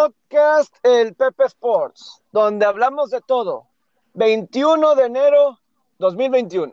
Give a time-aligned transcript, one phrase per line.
[0.00, 3.66] podcast El Pepe Sports, donde hablamos de todo.
[4.14, 5.58] 21 de enero
[5.98, 6.72] 2021.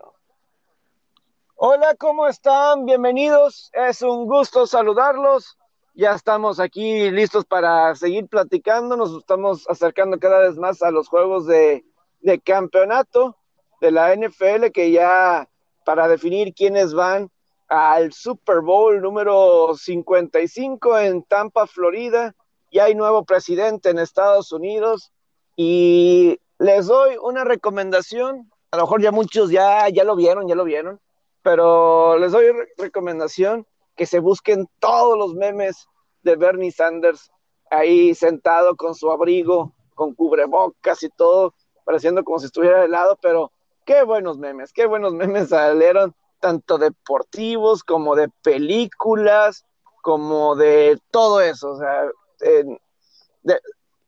[1.57, 2.85] Hola, ¿cómo están?
[2.85, 3.69] Bienvenidos.
[3.73, 5.57] Es un gusto saludarlos.
[5.93, 8.95] Ya estamos aquí listos para seguir platicando.
[8.95, 11.83] Nos estamos acercando cada vez más a los juegos de,
[12.21, 13.35] de campeonato
[13.81, 15.49] de la NFL que ya
[15.83, 17.29] para definir quiénes van
[17.67, 22.33] al Super Bowl número 55 en Tampa, Florida.
[22.71, 25.11] Ya hay nuevo presidente en Estados Unidos
[25.55, 28.51] y les doy una recomendación.
[28.71, 30.99] A lo mejor ya muchos ya, ya lo vieron, ya lo vieron,
[31.41, 35.87] pero les doy recomendación que se busquen todos los memes
[36.23, 37.31] de Bernie Sanders
[37.71, 41.53] ahí sentado con su abrigo, con cubrebocas y todo,
[41.83, 43.51] pareciendo como si estuviera helado, pero
[43.85, 49.65] qué buenos memes, qué buenos memes salieron, tanto deportivos como de películas,
[50.01, 52.09] como de todo eso, o sea,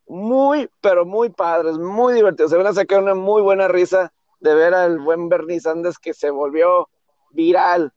[0.08, 4.56] muy, pero muy padres, muy divertidos, se van a sacar una muy buena risa de
[4.56, 6.90] ver al buen Bernie Sanders que se volvió
[7.32, 7.94] viral,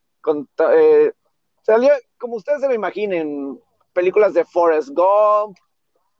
[0.72, 1.12] eh,
[1.62, 3.60] salió, como ustedes se lo imaginen,
[3.92, 5.56] películas de Forrest Gump,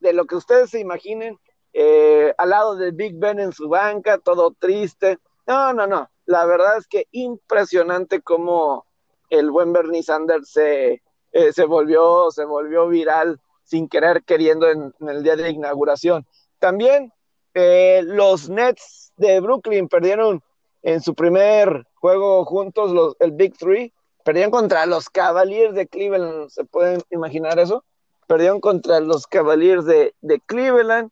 [0.00, 1.38] de lo que ustedes se imaginen,
[1.72, 5.18] eh, al lado de Big Ben en su banca, todo triste.
[5.46, 6.10] No, no, no.
[6.26, 8.86] La verdad es que impresionante cómo
[9.30, 13.40] el buen Bernie Sanders se, eh, se, volvió, se volvió viral
[13.72, 16.26] sin querer queriendo en, el día de inauguración.
[16.58, 17.10] También
[17.54, 20.42] eh, los Nets de Brooklyn perdieron
[20.82, 23.94] en su primer juego juntos, el Big Three,
[24.26, 27.82] perdieron contra los Cavaliers de Cleveland, ¿se pueden imaginar eso?
[28.26, 30.12] Perdieron contra los Cavaliers de,
[30.44, 31.10] Cleveland.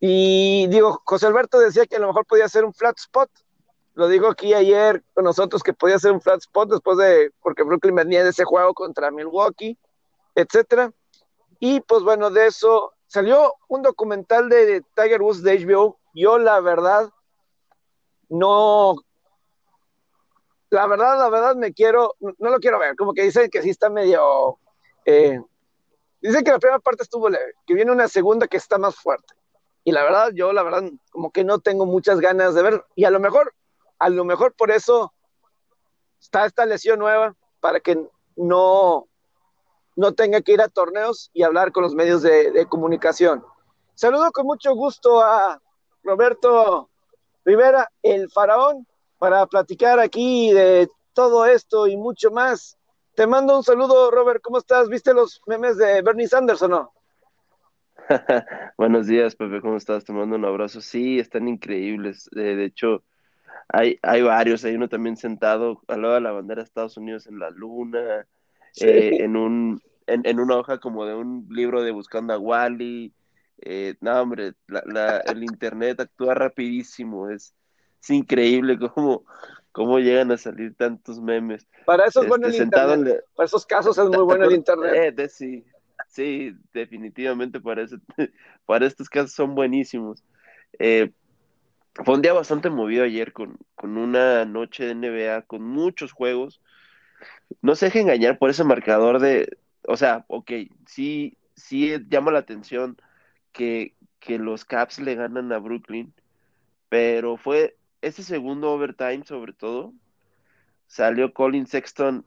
[0.00, 3.28] Y digo, José Alberto decía que a lo mejor podía ser un flat spot.
[3.92, 7.64] Lo digo aquí ayer con nosotros que podía ser un flat spot después de, porque
[7.64, 9.76] Brooklyn venía de ese juego contra Milwaukee,
[10.34, 10.90] etcétera.
[11.64, 15.96] Y pues bueno, de eso salió un documental de Tiger Woods de HBO.
[16.12, 17.08] Yo la verdad
[18.28, 18.96] no
[20.70, 23.70] la verdad, la verdad me quiero, no lo quiero ver, como que dicen que sí
[23.70, 24.58] está medio,
[25.04, 25.40] eh,
[26.20, 29.32] dicen que la primera parte estuvo leve, que viene una segunda que está más fuerte.
[29.84, 33.04] Y la verdad, yo la verdad, como que no tengo muchas ganas de ver, y
[33.04, 33.54] a lo mejor,
[34.00, 35.12] a lo mejor por eso
[36.20, 39.06] está esta lesión nueva, para que no,
[39.96, 43.44] no tenga que ir a torneos y hablar con los medios de, comunicación.
[43.94, 45.60] Saludo con mucho gusto a
[46.02, 46.88] Roberto
[47.44, 48.86] Rivera, el faraón,
[49.18, 52.78] para platicar aquí de todo esto y mucho más.
[53.14, 54.40] Te mando un saludo, Robert.
[54.42, 54.88] ¿Cómo estás?
[54.88, 56.92] ¿Viste los memes de Bernie Sanders o no?
[58.78, 59.60] Buenos días, Pepe.
[59.60, 60.04] ¿Cómo estás?
[60.04, 60.80] Te mando un abrazo.
[60.80, 62.28] Sí, están increíbles.
[62.32, 63.04] de hecho,
[63.68, 64.64] hay, hay varios.
[64.64, 68.26] Hay uno también sentado al lado de la bandera de Estados Unidos en la luna,
[68.80, 73.12] eh, en, un, en, una hoja como de un libro de Buscando a Wally.
[73.58, 74.54] Eh, no, hombre,
[75.26, 77.30] el internet actúa rapidísimo.
[77.30, 77.54] Es,
[78.02, 79.24] es increíble cómo,
[79.72, 81.66] cómo llegan a salir tantos memes.
[81.84, 83.24] Para eso es bueno el este, internet.
[83.34, 85.18] Para esos casos es muy bueno el internet.
[85.18, 85.64] Eh, sí,
[86.08, 87.86] sí, definitivamente para,
[88.66, 90.22] para estos casos son buenísimos.
[90.78, 91.12] Eh,
[91.94, 96.60] fue un día bastante movido ayer con, con una noche de NBA, con muchos juegos.
[97.60, 100.50] No se deje engañar por ese marcador de, o sea, ok,
[100.86, 102.96] sí, sí llama la atención
[103.52, 106.12] que, que los Caps le ganan a Brooklyn,
[106.88, 109.94] pero fue ese segundo overtime, sobre todo,
[110.86, 112.26] salió Colin Sexton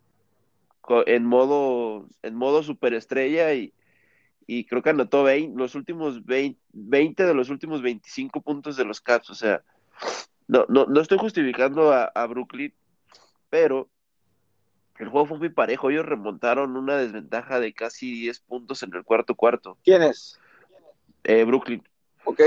[1.06, 3.74] en modo, en modo superestrella y,
[4.48, 9.02] y creo que anotó 20, los últimos 20, de los últimos 25 puntos de los
[9.02, 9.30] Caps.
[9.30, 9.64] O sea,
[10.48, 12.74] no, no, no estoy justificando a, Brooklyn,
[13.50, 13.90] pero
[15.00, 15.90] el juego fue muy parejo.
[15.90, 19.78] Ellos remontaron una desventaja de casi 10 puntos en el cuarto cuarto.
[19.84, 20.40] ¿Quién es?
[21.24, 21.84] Eh, Brooklyn.
[22.24, 22.42] Ok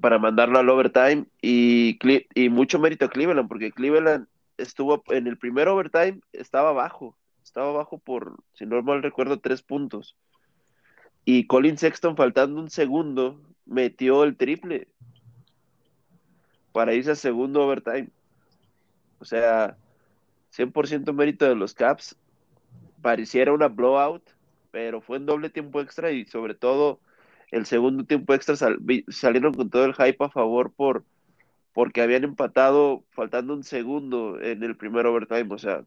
[0.00, 1.98] para mandarlo al overtime y,
[2.34, 7.68] y mucho mérito a Cleveland, porque Cleveland estuvo en el primer overtime, estaba abajo, estaba
[7.70, 10.16] abajo por, si no mal recuerdo, tres puntos.
[11.24, 14.88] Y Colin Sexton, faltando un segundo, metió el triple
[16.72, 18.08] para irse al segundo overtime.
[19.18, 19.76] O sea,
[20.56, 22.16] 100% mérito de los Caps.
[23.00, 24.22] Pareciera una blowout,
[24.70, 27.00] pero fue en doble tiempo extra y sobre todo
[27.50, 28.56] el segundo tiempo extra
[29.08, 31.04] salieron con todo el hype a favor por
[31.74, 35.54] porque habían empatado faltando un segundo en el primer overtime.
[35.54, 35.84] O sea,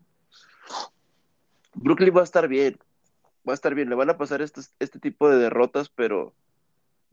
[1.76, 2.78] Brooklyn va a estar bien,
[3.48, 3.90] va a estar bien.
[3.90, 6.34] Le van a pasar este tipo de derrotas, pero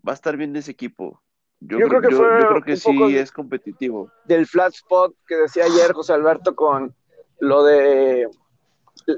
[0.06, 1.20] va a estar bien ese equipo.
[1.60, 4.10] Yo, creo, que, yo, creo que sí es competitivo.
[4.24, 6.92] Del flat spot que decía ayer José Alberto con
[7.42, 8.28] lo de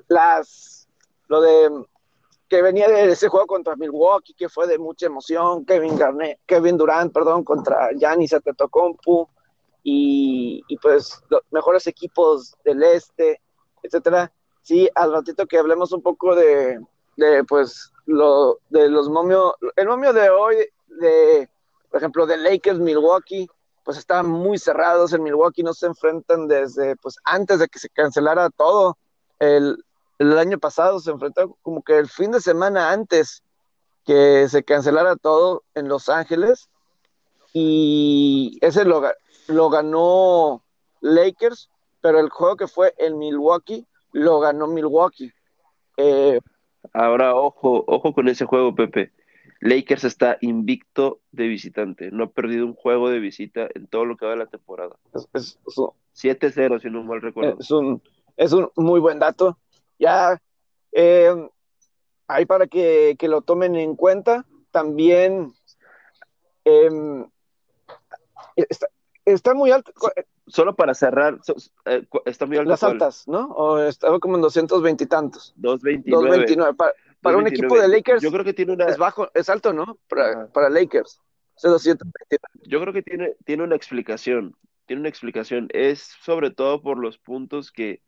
[0.09, 0.89] las
[1.29, 1.71] lo de
[2.49, 6.79] que venía de ese juego contra Milwaukee, que fue de mucha emoción, Kevin Garnett, Kevin
[6.79, 9.29] Durant, perdón, contra Giannis Antetokounmpo,
[9.83, 13.43] y, y pues los mejores equipos del este,
[13.83, 14.33] etcétera.
[14.63, 16.81] Sí, al ratito que hablemos un poco de,
[17.19, 20.57] de pues, lo, de los momios, el momio de hoy,
[20.87, 21.51] de,
[21.91, 23.47] por ejemplo, de Lakers, Milwaukee,
[23.85, 27.91] pues estaban muy cerrados en Milwaukee, no se enfrentan desde, pues, antes de que se
[27.91, 28.97] cancelara todo.
[29.39, 29.85] El,
[30.19, 33.43] el año pasado se enfrentó como que el fin de semana antes
[34.05, 36.69] que se cancelara todo en Los Ángeles
[37.53, 39.03] y ese lo,
[39.49, 40.63] lo ganó
[41.01, 41.69] Lakers,
[42.01, 45.33] pero el juego que fue en Milwaukee lo ganó Milwaukee.
[45.97, 46.41] Eh,
[46.93, 49.11] Ahora, ojo, ojo con ese juego, Pepe.
[49.67, 52.11] Lakers está invicto de visitante.
[52.11, 54.95] No ha perdido un juego de visita en todo lo que va de la temporada.
[55.15, 57.57] es, es- es un- 7-0, si no mal recuerdo.
[57.59, 58.01] es un,
[58.37, 59.59] es un muy buen dato.
[59.99, 60.41] Ya,
[60.93, 61.35] eh,
[62.29, 65.55] ahí para que, que lo tomen en cuenta, también
[66.65, 67.27] em,
[68.57, 68.87] está,
[69.25, 69.93] está muy alto,
[70.47, 71.55] Solo para cerrar, so-
[71.87, 72.69] eh, está muy alto.
[72.69, 73.47] las altas, ¿no?
[73.53, 75.55] O estaba como en 220 y tantos.
[75.57, 76.03] 2.29.
[76.05, 76.75] 229.
[76.75, 76.93] Para,
[77.25, 77.49] para un 2.29.
[77.49, 79.99] equipo de Lakers Yo creo que tiene una, es bajo, es alto, ¿no?
[80.09, 81.21] Para, Lakers.
[81.57, 82.39] Es de 229.
[82.67, 84.55] yo creo que tiene, tiene una explicación.
[84.85, 85.69] Tiene una explicación.
[85.73, 88.03] Es sobre todo por los puntos que,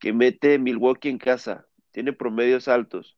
[0.00, 1.66] que mete Milwaukee en casa.
[1.92, 3.16] Tiene promedios altos.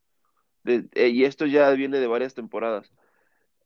[0.65, 2.93] De- eh, y esto ya viene de varias temporadas.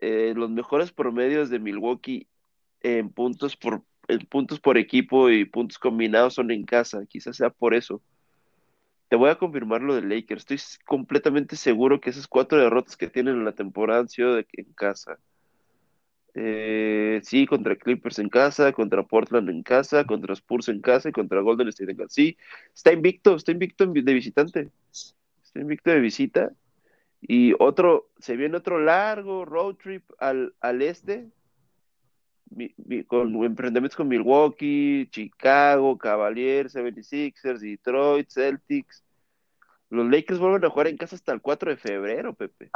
[0.01, 2.29] Eh, los mejores promedios de Milwaukee
[2.81, 7.05] en puntos por, en puntos por equipo y puntos combinados son en casa.
[7.09, 8.01] Quizás sea por eso.
[9.09, 10.51] Te voy a confirmar lo de Lakers.
[10.51, 14.73] Estoy completamente seguro que esas cuatro derrotas que tienen en la temporada han sido en
[14.75, 15.19] casa.
[16.39, 21.13] Eh, sí, contra Clippers en casa, contra Portland en casa, contra Spurs en casa y
[21.13, 22.11] contra Golden State en casa.
[22.11, 22.37] Sí,
[22.75, 24.71] está invicto, está invicto de visitante.
[24.91, 26.53] Está invicto de visita.
[27.23, 31.27] Y otro, se viene otro largo road trip al, al este,
[33.07, 39.03] con emprendimientos con Milwaukee, Chicago, Cavaliers, 76ers, Detroit, Celtics.
[39.91, 42.71] Los Lakers vuelven a jugar en casa hasta el 4 de febrero, Pepe.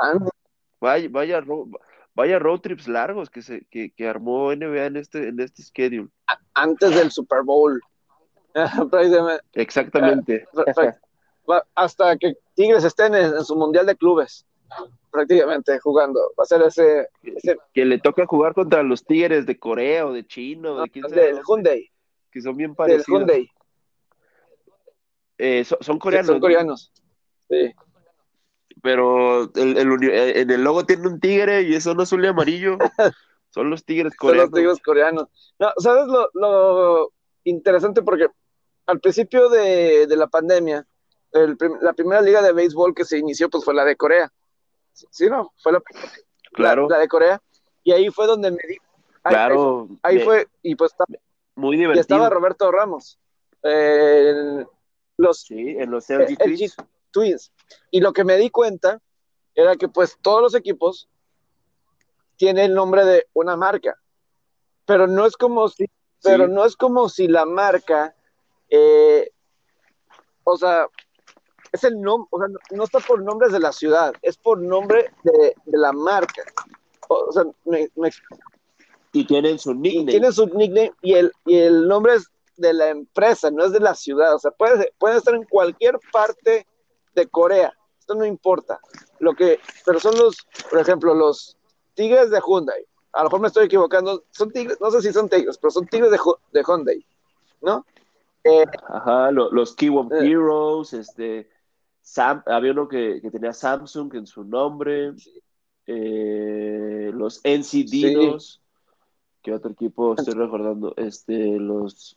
[0.81, 1.69] Vaya, vaya, ro-
[2.15, 6.09] vaya road trips largos que se que, que armó NBA en este en este schedule.
[6.55, 7.81] antes del Super Bowl.
[9.53, 10.47] Exactamente.
[11.49, 14.47] va- hasta que Tigres estén en, en su Mundial de Clubes,
[15.11, 16.21] prácticamente jugando.
[16.39, 20.13] Va a ser ese, ese Que le toca jugar contra los Tigres de Corea o
[20.13, 21.91] de China o de quién del Hyundai,
[22.31, 23.07] que son bien del parecidos.
[23.09, 23.51] Hyundai.
[25.39, 26.41] Eh, so- son coreanos, Son ¿no?
[26.41, 26.93] coreanos.
[27.49, 27.73] Sí.
[28.83, 32.25] pero el, el eh, en el logo tiene un tigre y eso no es azul
[32.25, 32.79] y amarillo.
[33.53, 34.55] Son los tigres Son los coreanos.
[34.55, 35.55] tigres coreanos.
[35.59, 37.13] No, ¿sabes lo, lo
[37.43, 38.01] interesante?
[38.03, 38.29] Porque
[38.87, 40.87] al principio de, de la pandemia,
[41.33, 44.33] el la primera liga de béisbol que se inició pues fue la de Corea.
[44.93, 45.53] ¿Sí, no?
[45.63, 45.83] Fue la,
[46.53, 47.43] Claro, la, la de Corea.
[47.85, 48.77] Y ahí fue donde me di.
[49.23, 49.89] ahí- claro.
[50.03, 51.05] Ahí, me- fue, y pues está-
[51.55, 52.01] muy y divertido.
[52.01, 53.19] estaba Roberto Ramos.
[53.63, 54.65] Eh,
[55.17, 56.73] los Sí, en los el- LG el
[57.11, 57.53] Twins.
[57.91, 59.01] Y lo que me di cuenta
[59.55, 61.09] era que pues todos los equipos
[62.37, 63.97] tienen el nombre de una marca.
[64.87, 65.87] Pero no es como si,
[66.23, 66.53] pero Sí.
[66.53, 68.15] no es como si la marca,
[68.71, 69.31] eh,
[70.45, 70.87] o sea,
[71.73, 75.11] es el nombre, o sea, no, está por nombres de la ciudad, es por nombre
[75.23, 76.43] de, de la marca.
[77.09, 78.11] O, sea, me, me
[79.13, 80.11] Y tienen su y nickname.
[80.13, 83.81] tiene su nickname y el, y el nombre es de la empresa, no es de
[83.81, 84.35] la ciudad.
[84.35, 86.67] O sea, puede, puede estar en cualquier parte
[87.15, 87.73] de Corea.
[87.99, 88.79] Esto no importa.
[89.19, 90.37] Lo que, pero son los,
[90.71, 91.57] por ejemplo, los
[91.95, 92.85] Tigres de Hyundai.
[93.13, 94.23] A lo mejor me estoy equivocando.
[94.31, 96.19] Son Tigres, no sé si son Tigres, pero son Tigres de,
[96.53, 97.05] de Hyundai,
[97.61, 97.85] ¿no?
[98.45, 100.31] Eh, Ajá, lo- los Kiwon Eh.
[100.31, 101.51] Heroes, este,
[102.01, 105.13] Sam, había uno que, que tenía Samsung en su nombre,
[105.87, 108.61] eh, los NC Dinos,
[109.43, 110.95] ¿qué otro equipo estoy recordando?
[110.97, 112.17] Este, los...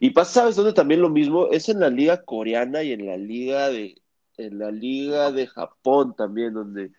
[0.00, 1.48] Y pasa, ¿sabes dónde también lo mismo?
[1.50, 4.00] Es en la liga coreana y en la liga de,
[4.36, 6.90] en la liga de Japón también, donde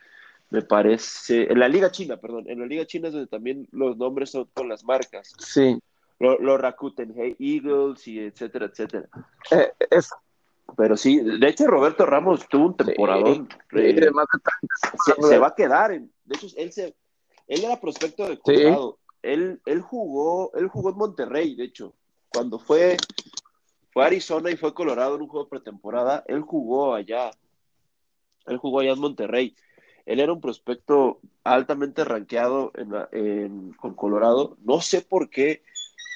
[0.50, 3.98] me parece, en la liga china, perdón, en la liga china es donde también los
[3.98, 5.80] nombres son con las marcas, sí.
[6.20, 9.10] los, los Rakuten Hey Eagles y etcétera, etcétera.
[9.52, 10.10] Eh, es
[10.78, 13.48] Pero sí, de hecho Roberto Ramos tuvo un temporadón.
[13.52, 14.12] eh, eh, de-
[15.06, 15.92] se, se va a quedar.
[15.92, 16.96] en- de hecho, él se,
[17.48, 19.00] él era prospecto de Colorado.
[19.22, 21.94] Él, él jugó, él jugó en Monterrey, de hecho.
[22.30, 22.98] Cuando fue,
[23.92, 27.32] fue a Arizona y fue a Colorado en un juego pretemporada, él jugó allá.
[28.48, 29.56] Él jugó allá en Monterrey.
[30.06, 34.58] Él era un prospecto altamente rankeado en la- en- con Colorado.
[34.64, 35.64] No sé por qué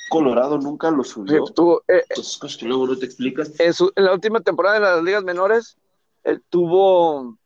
[0.09, 1.45] Colorado nunca lo subió.
[1.45, 3.59] tuvo, eh, Esas cosas que luego no te explicas.
[3.59, 5.77] en, su- en la última temporada de las ligas menores,
[6.23, 7.37] él tuvo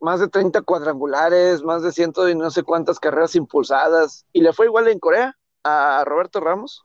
[0.00, 4.26] más de 30 cuadrangulares, más de ciento y no sé cuántas carreras impulsadas.
[4.32, 6.82] ¿Y le fue igual en Corea a Roberto Ramos?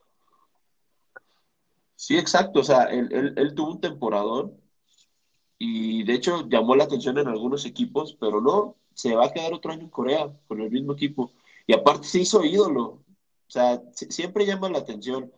[1.96, 2.62] Sí, exacto.
[2.62, 4.52] O sea, él, él tuvo un temporador
[5.58, 9.54] y de hecho llamó la atención en algunos equipos, pero no, se va a quedar
[9.54, 11.34] otro año en Corea con el mismo equipo.
[11.68, 13.00] Y aparte se hizo ídolo.
[13.50, 15.34] O sea, siempre llama la atención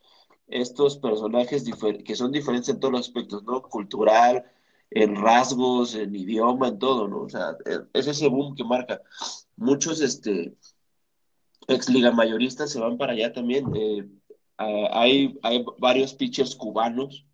[0.47, 1.63] estos personajes
[2.05, 3.61] que son diferentes en todos los aspectos, ¿no?
[3.63, 4.45] Cultural,
[4.91, 7.21] en rasgos, en idioma, en todo, ¿no?
[7.21, 7.55] O sea,
[7.93, 9.01] es ese boom que marca.
[9.55, 10.53] Muchos, este,
[11.67, 13.65] ex liga mayoristas se van para allá también.
[13.75, 14.07] Eh,
[14.57, 17.25] hay, hay varios pitchers cubanos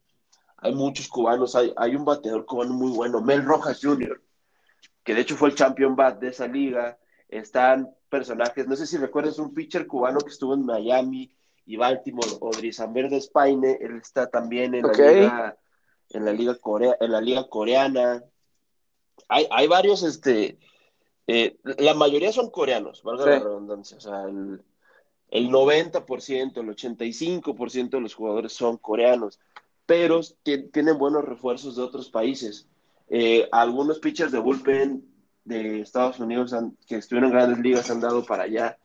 [0.57, 4.21] hay muchos cubanos, hay, hay un bateador cubano muy bueno, Mel Rojas Jr.,
[5.03, 6.97] que de hecho fue el champion bat de esa liga.
[7.29, 11.31] Están personajes, no sé si recuerdas un pitcher cubano que estuvo en Miami
[11.65, 15.57] y Baltimore, Odrizamber de Spaine, él está también en la liga,
[16.09, 18.23] en la liga Corea, en la liga coreana.
[19.27, 20.57] Hay, hay varios, este,
[21.27, 24.61] eh, la mayoría son coreanos, valga la redundancia, o sea, el,
[25.29, 29.39] el 90%, el 85% de los jugadores son coreanos
[29.87, 32.67] pero tienen buenos refuerzos de otros países.
[33.09, 35.06] Eh, algunos pitchers de bullpen
[35.47, 36.53] de Estados Unidos
[36.87, 38.77] que estuvieron en grandes ligas han dado para allá.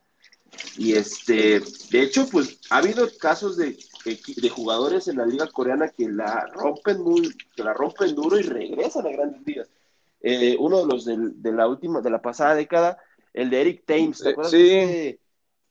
[0.77, 5.89] Y este, de hecho, pues ha habido casos de, de, jugadores en la liga coreana
[5.89, 9.69] que la rompen muy, que la rompen duro y regresan a grandes ligas.
[10.21, 12.97] Eh, uno de los de, la última, de la pasada década,
[13.33, 15.19] el de Eric Thames, ¿te acuerdas de, este,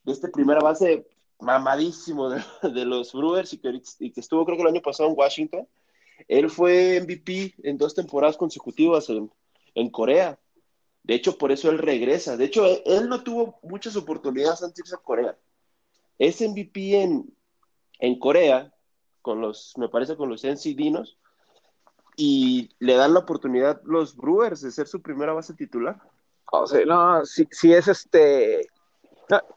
[0.03, 1.07] de este primera base
[1.43, 3.81] mamadísimo de, los Brewers y que,
[4.21, 5.69] estuvo creo que el año pasado en Washington.
[6.29, 9.09] Él fue MVP en dos temporadas consecutivas
[9.75, 10.39] en, Corea.
[11.05, 12.37] De hecho, por eso él regresa.
[12.37, 15.37] De hecho, él, no tuvo muchas oportunidades antes de irse a Corea.
[16.19, 17.35] Es MVP en,
[17.99, 18.73] en Corea,
[19.21, 21.19] con los, me parece, con los NC Dinos,
[22.17, 26.01] y le dan la oportunidad los Brewers de ser su primera base titular.
[26.53, 28.69] O sea, no, si, si es este,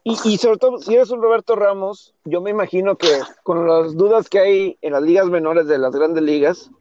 [0.04, 3.08] y, sobre todo, si eres un Roberto Ramos, yo me imagino que
[3.44, 6.72] con las dudas que hay en las ligas menores de las grandes ligas,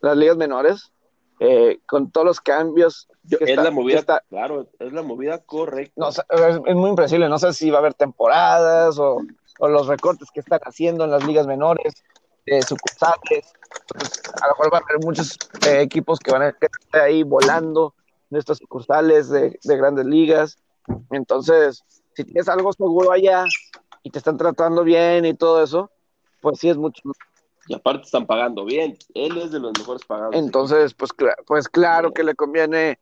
[0.00, 0.92] las ligas menores,
[1.40, 3.08] eh, con todos los cambios.
[3.30, 6.08] Es la movida, claro, es la movida correcta.
[6.08, 9.22] es, muy impresible, no sé si va a haber temporadas o,
[9.60, 11.94] los recortes que están haciendo en las ligas menores,
[12.44, 13.52] eh, sucursales.
[14.42, 17.94] a lo mejor va a haber muchos eh, equipos que van a estar ahí volando
[18.30, 20.58] en estas sucursales de, de grandes ligas.
[21.10, 21.82] Entonces,
[22.14, 23.44] si tienes algo seguro allá
[24.02, 25.90] y te están tratando bien y todo eso,
[26.40, 27.02] pues sí es mucho.
[27.66, 28.98] Y aparte están pagando bien.
[29.14, 30.34] Él es de los mejores pagados.
[30.34, 31.12] Entonces, pues,
[31.46, 32.98] pues claro que le conviene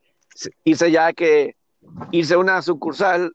[0.63, 1.55] irse ya que
[2.11, 3.33] irse a una sucursal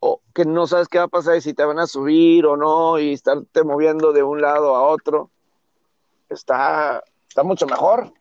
[0.00, 2.56] o que no sabes qué va a pasar y si te van a subir o
[2.56, 5.30] no y estarte moviendo de un lado a otro.
[6.28, 8.12] Está, está mucho mejor.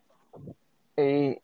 [0.98, 1.38] Y...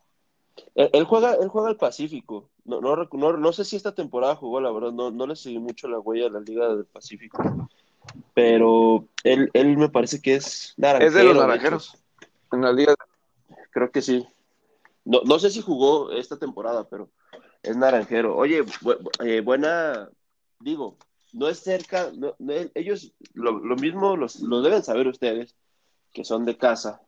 [0.74, 2.48] Él, juega, él juega al Pacífico.
[2.64, 2.96] No, no,
[3.36, 6.24] no, sé si esta temporada jugó, la verdad, no, no le seguí mucho la huella
[6.24, 7.42] de la Liga del Pacífico.
[8.34, 11.08] Pero él, él me parece que es naranjero.
[11.08, 11.98] Es de los naranjeros.
[12.52, 12.94] En la Liga.
[13.72, 14.26] Creo que sí.
[15.10, 17.10] No, no sé si jugó esta temporada, pero
[17.64, 18.36] es naranjero.
[18.36, 18.64] Oye,
[19.24, 20.08] eh, buena,
[20.60, 20.98] digo,
[21.32, 22.36] no es cerca, no,
[22.74, 25.56] ellos lo, lo mismo los, lo deben saber ustedes,
[26.12, 27.02] que son de casa.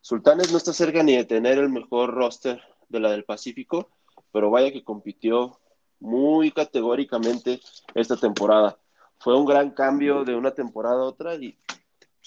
[0.00, 3.90] Sultanes no está cerca ni de tener el mejor roster de la del Pacífico,
[4.32, 5.60] pero vaya que compitió
[6.00, 7.60] muy categóricamente
[7.94, 8.78] esta temporada.
[9.18, 11.58] Fue un gran cambio de una temporada a otra y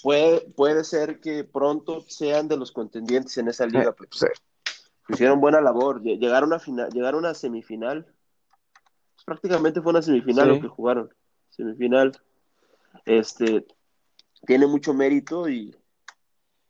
[0.00, 3.90] puede, puede ser que pronto sean de los contendientes en esa liga.
[3.90, 4.08] Pues.
[5.08, 8.04] Hicieron buena labor, llegaron a, final, llegaron a semifinal.
[8.04, 11.12] Pues, prácticamente fue una semifinal lo que jugaron.
[11.50, 12.12] Semifinal.
[13.04, 13.66] Este,
[14.46, 15.74] tiene mucho mérito y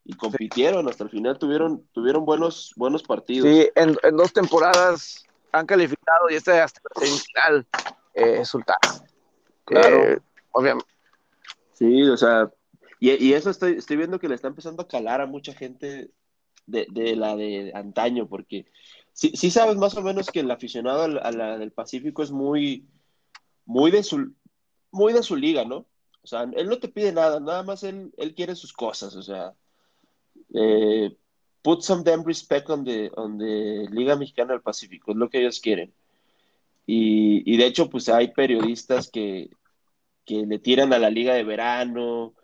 [0.05, 3.49] y compitieron hasta el final, tuvieron, tuvieron buenos, buenos partidos.
[3.49, 7.67] Sí, en, dos temporadas han calificado y este hasta el semifinal
[8.15, 8.77] eh, Sultán.
[9.65, 9.97] Claro.
[9.97, 10.21] Eh,
[10.51, 10.91] obviamente.
[11.75, 12.51] Sí, o sea,
[12.99, 16.11] y, eso estoy, estoy viendo que le está empezando a calar a mucha gente
[16.73, 18.67] de, la de antaño, porque
[19.13, 22.89] sí, sí, sabes más o menos que el aficionado a la, del Pacífico es muy,
[23.65, 24.33] muy de su,
[24.91, 25.87] muy de su liga, ¿no?
[26.23, 29.23] O sea, él no te pide nada, nada más él, él quiere sus cosas, o
[29.23, 29.55] sea,
[30.55, 31.17] eh,
[31.63, 35.93] put some damn respect on the, Liga Mexicana del Pacífico, es lo que ellos quieren.
[36.87, 39.51] Y, de hecho, pues hay periodistas que,
[40.25, 42.35] que le tiran a la Liga de Verano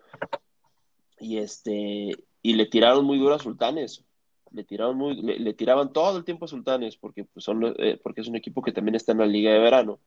[1.19, 4.05] y este y le tiraron muy duro a Sultanes.
[4.51, 8.21] Le tiraron muy, le, tiraban todo el tiempo a Sultanes porque pues son eh, porque
[8.21, 9.99] es un equipo que también está en la Liga de Verano.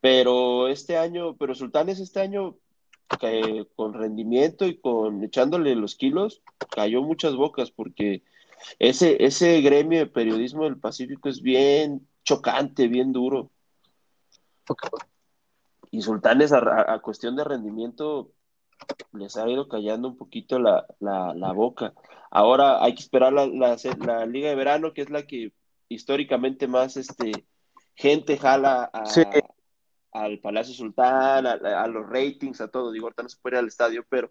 [0.00, 2.56] Pero este año, pero Sultanes este año
[3.76, 8.22] con rendimiento y con echándole los kilos, cayó muchas bocas porque
[8.78, 13.50] ese, ese gremio de periodismo del Pacífico es bien chocante, bien duro.
[15.90, 18.32] Y Sultanes, a, cuestión de rendimiento,
[19.12, 21.94] les ha ido callando un poquito la, boca.
[22.30, 25.52] Ahora hay que esperar la, la, Liga de Verano, que es la que
[25.88, 27.32] históricamente más este,
[27.94, 28.90] gente jala
[30.12, 32.92] al Palacio Sultán, a, los ratings, a todo.
[32.92, 34.30] Digo, ahorita no se puede ir al estadio, pero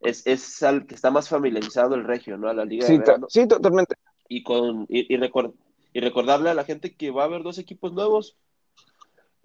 [0.00, 2.48] es, es al que está más familiarizado el regio, ¿no?
[2.48, 3.26] A la Liga de Verano.
[3.28, 3.96] Sí, totalmente.
[4.28, 8.36] Y, con, y, y, recordarle a la gente que va a haber dos equipos nuevos.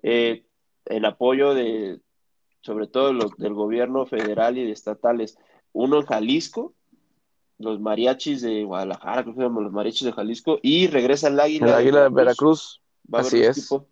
[0.03, 0.45] Eh,
[0.85, 1.99] en apoyo de,
[2.61, 5.37] sobre todo los, del gobierno federal y de estatales.
[5.73, 6.73] Uno en Jalisco,
[7.59, 11.67] los mariachis de Guadalajara, creo que se los mariachis de Jalisco, y regresa el Águila.
[11.67, 12.81] El Águila de Veracruz.
[13.13, 13.57] Va a Así es.
[13.57, 13.87] Equipo,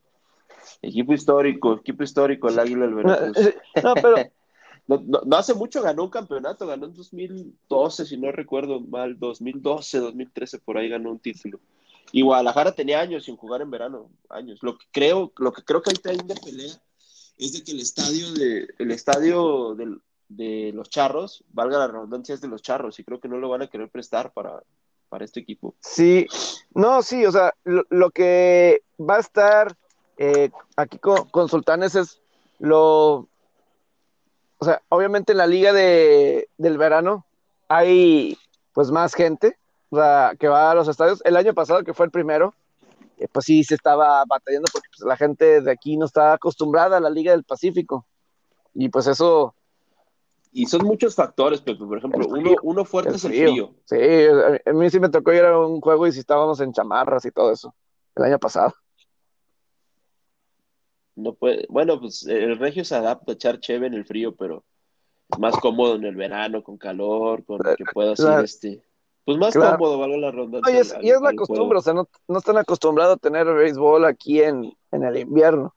[0.81, 3.38] equipo, histórico, equipo histórico, el Águila del Veracruz.
[3.84, 4.15] No, pero.
[4.88, 10.60] no, hace mucho ganó un campeonato, ganó en 2012, si no recuerdo mal, 2012, 2013,
[10.60, 11.60] por ahí ganó un título.
[12.12, 14.60] Y Guadalajara tenía años sin jugar en verano, años.
[14.62, 16.75] Lo que creo, lo que creo que ahorita hay de pelea
[17.38, 22.42] es de que el estadio de, el estadio de los charros, valga la redundancia, es
[22.42, 24.63] de los charros, y creo que no lo van a querer prestar para,
[25.10, 25.75] para este equipo.
[25.80, 26.27] Sí,
[26.74, 29.75] no, sí, o sea, lo, que va a estar
[30.18, 32.22] eh, aquí con, Sultanes es
[32.60, 33.27] lo,
[34.58, 37.25] o sea, obviamente en la liga de, del verano
[37.68, 38.38] hay
[38.74, 39.58] pues más gente,
[39.89, 41.22] o sea, que va a los estadios.
[41.24, 42.54] El año pasado, que fue el primero,
[43.17, 46.98] eh, pues sí se estaba batallando porque pues, la gente de aquí no está acostumbrada
[46.98, 48.05] a la Liga del Pacífico.
[48.74, 49.55] Y pues eso...
[50.51, 51.86] Y son muchos factores, Pepe.
[51.86, 53.75] Por ejemplo, uno, uno, fuerte es el frío.
[53.86, 53.98] Sí,
[54.65, 57.31] a mí sí me tocó ir a un juego y si estábamos en chamarras y
[57.31, 57.75] todo eso,
[58.15, 58.74] el año pasado.
[61.15, 64.63] No puede, bueno, pues el regio se adapta a echar cheve en el frío, pero
[65.29, 68.84] es más cómodo en el verano, con calor, con que pueda hacer este
[69.25, 70.60] pues más cómodo, vale la ronda.
[70.70, 75.17] y es, la costumbre, o sea, no, están acostumbrados a tener béisbol aquí en, el
[75.17, 75.75] invierno.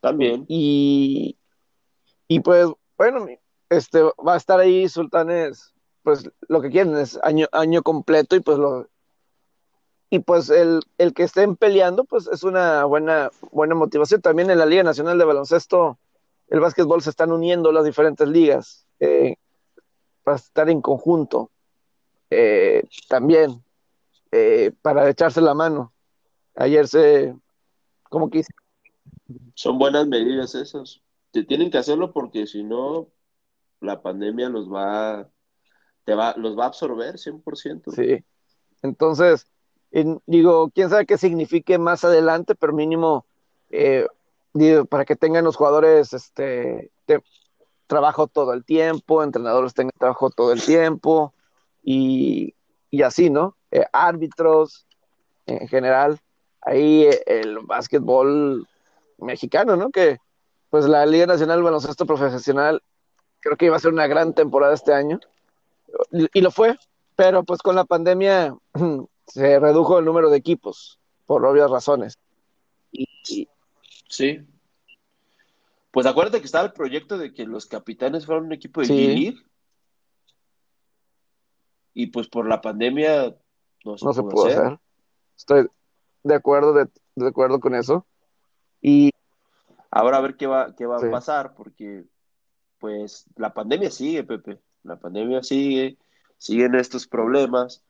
[0.00, 0.44] También.
[0.48, 1.38] Y,
[2.28, 3.26] y pues, bueno,
[3.70, 8.40] este va a estar ahí Sultanes, pues lo que quieren es año, año completo y
[8.40, 8.88] pues lo
[10.14, 14.20] y pues el, el que estén peleando, pues es una buena, buena motivación.
[14.20, 15.98] También en la Liga Nacional de Baloncesto,
[16.48, 18.86] el básquetbol se están uniendo las diferentes ligas.
[19.00, 19.36] Eh,
[20.24, 21.50] para estar en conjunto
[22.30, 23.62] eh, también
[24.32, 25.92] eh, para echarse la mano.
[26.56, 27.36] Ayer se,
[28.08, 28.42] como que
[29.54, 31.00] Son buenas medidas esas.
[31.30, 33.08] Te tienen que hacerlo porque si no,
[33.80, 35.28] la pandemia los va,
[36.04, 37.92] te va, los va a absorber 100%.
[37.94, 38.24] Sí.
[38.82, 39.46] Entonces,
[40.26, 43.26] digo, quién sabe qué signifique más adelante, pero mínimo
[43.70, 44.06] eh,
[44.88, 46.90] para que tengan los jugadores este,
[47.86, 51.34] trabajo todo el tiempo, entrenadores tengan trabajo todo el tiempo
[51.82, 52.54] y,
[53.04, 53.56] así, ¿no?
[53.70, 54.86] Eh, árbitros
[55.46, 56.20] en general.
[56.62, 58.66] Ahí eh, el básquetbol
[59.18, 59.90] mexicano, ¿no?
[59.90, 60.18] Que
[60.70, 62.82] pues la Liga Nacional de Baloncesto Profesional
[63.40, 65.20] creo que iba a ser una gran temporada este año
[66.10, 66.76] y, lo fue,
[67.14, 68.56] pero pues con la pandemia
[69.26, 72.18] se redujo el número de equipos por obvias razones.
[74.08, 74.46] sí,
[75.94, 79.38] pues acuérdate que estaba el proyecto de que los capitanes fueran un equipo de sí.
[81.92, 83.36] Y pues por la pandemia
[83.84, 84.80] no se, pudo, hacer.
[85.36, 85.68] Estoy
[86.24, 88.04] de acuerdo, de, acuerdo con eso.
[88.82, 89.10] Y
[89.88, 92.02] ahora a ver qué va, qué va a pasar, porque
[92.80, 94.58] pues la pandemia sigue, Pepe.
[94.82, 95.96] La pandemia sigue,
[96.38, 97.84] siguen estos problemas.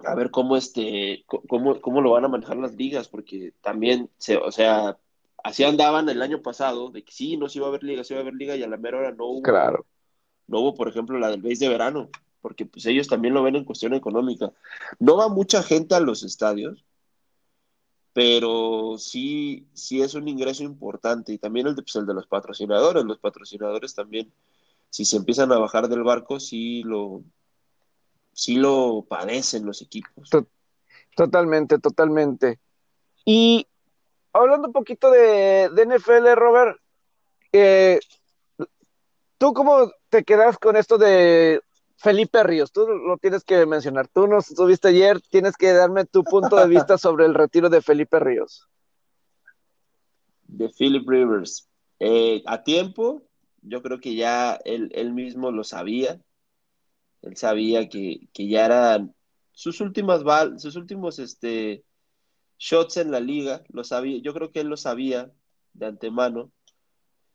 [0.00, 4.36] A ver cómo este, cómo, cómo lo van a manejar las ligas, porque también se,
[4.38, 4.98] o sea,
[5.44, 8.14] así andaban el año pasado, de que sí, no se iba a haber liga, se
[8.14, 9.42] iba a haber liga, y a la mera hora no hubo.
[9.42, 9.86] Claro.
[10.46, 12.08] No hubo, por ejemplo, la del base de verano,
[12.40, 14.52] porque pues ellos también lo ven en cuestión económica.
[14.98, 16.84] No va mucha gente a los estadios,
[18.12, 22.26] pero sí, sí es un ingreso importante, y también el de, pues, el de los
[22.26, 24.32] patrocinadores, los patrocinadores también,
[24.90, 27.22] si se empiezan a bajar del barco, sí lo,
[28.32, 30.30] sí lo padecen los equipos.
[31.14, 32.58] Totalmente, totalmente.
[33.24, 33.66] Y
[34.38, 36.78] hablando un poquito de, NFL, Robert,
[37.52, 38.00] eh,
[39.38, 41.60] ¿tú cómo te quedas con esto de
[41.96, 42.72] Felipe Ríos?
[42.72, 44.08] Tú lo tienes que mencionar.
[44.08, 47.82] Tú nos estuviste ayer, tienes que darme tu punto de vista sobre el retiro de
[47.82, 48.68] Felipe Ríos.
[50.44, 51.68] De Philip Rivers.
[52.00, 53.22] Eh, a tiempo,
[53.62, 56.20] yo creo que ya él, él mismo lo sabía.
[57.22, 59.14] Él sabía que, que ya eran
[59.52, 60.22] sus últimas
[60.62, 61.84] sus últimos este
[62.58, 65.32] shots en la liga, lo sabía, yo creo que él lo sabía
[65.74, 66.50] de antemano.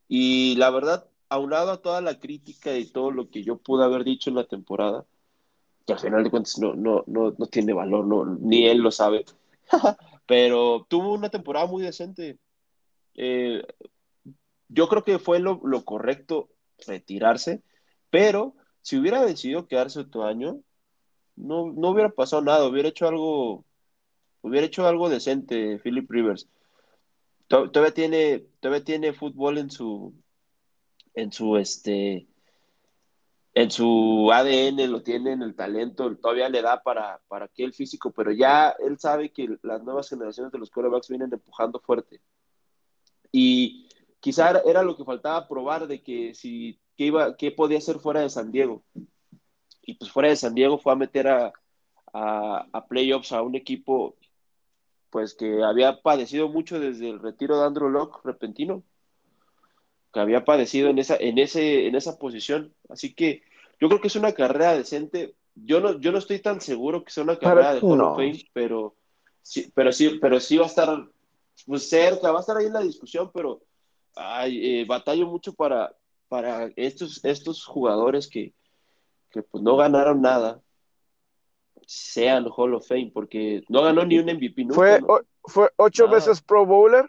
[0.07, 4.03] Y la verdad, aunado a toda la crítica y todo lo que yo pude haber
[4.03, 5.05] dicho en la temporada,
[5.85, 9.25] que al final de cuentas no, no, no, no tiene valor, ni él lo sabe.
[10.25, 12.37] Pero tuvo una temporada muy decente.
[13.15, 13.63] Eh,
[14.69, 16.49] yo creo que fue lo, lo, correcto
[16.87, 17.61] retirarse,
[18.09, 20.61] pero si hubiera decidido quedarse otro año,
[21.35, 23.65] no, no hubiera pasado nada, hubiera hecho algo,
[24.43, 26.47] hubiera hecho algo decente Philip Rivers.
[27.47, 30.13] Todavía tiene, todavía tiene fútbol en su,
[31.13, 32.27] en su este,
[33.53, 37.73] en su ADN lo tiene, en el talento, todavía le da para, para que el
[37.73, 42.21] físico, pero ya él sabe que las nuevas generaciones de los quarterbacks vienen empujando fuerte.
[43.31, 43.87] Y
[44.19, 48.21] quizá era lo que faltaba probar de que si qué iba, qué podía hacer fuera
[48.21, 48.83] de San Diego.
[49.83, 51.53] Y pues fuera de San Diego fue a meter a,
[52.13, 54.15] a, playoffs a un equipo
[55.13, 58.81] pues que había padecido mucho desde el retiro de Andrew Locke repentino
[60.11, 62.73] que había padecido en esa, en ese, en esa posición.
[62.89, 63.43] Así que
[63.79, 65.35] yo creo que es una carrera decente.
[65.53, 68.43] Yo no, yo no estoy tan seguro que sea una carrera de Hall of Fame,
[68.53, 68.95] pero
[69.43, 71.07] sí, pero sí, pero sí va a estar
[71.67, 73.61] pues, cerca, va a estar ahí en la discusión, pero
[74.15, 75.95] ay, eh, batallo mucho para,
[76.27, 78.51] para estos, estos jugadores que,
[79.29, 80.59] que pues, no ganaron nada
[81.87, 84.75] sean Hall of Fame, porque no ganó ni un MVP nunca.
[84.75, 85.01] Fue,
[85.43, 87.05] fue ocho veces Pro Bowler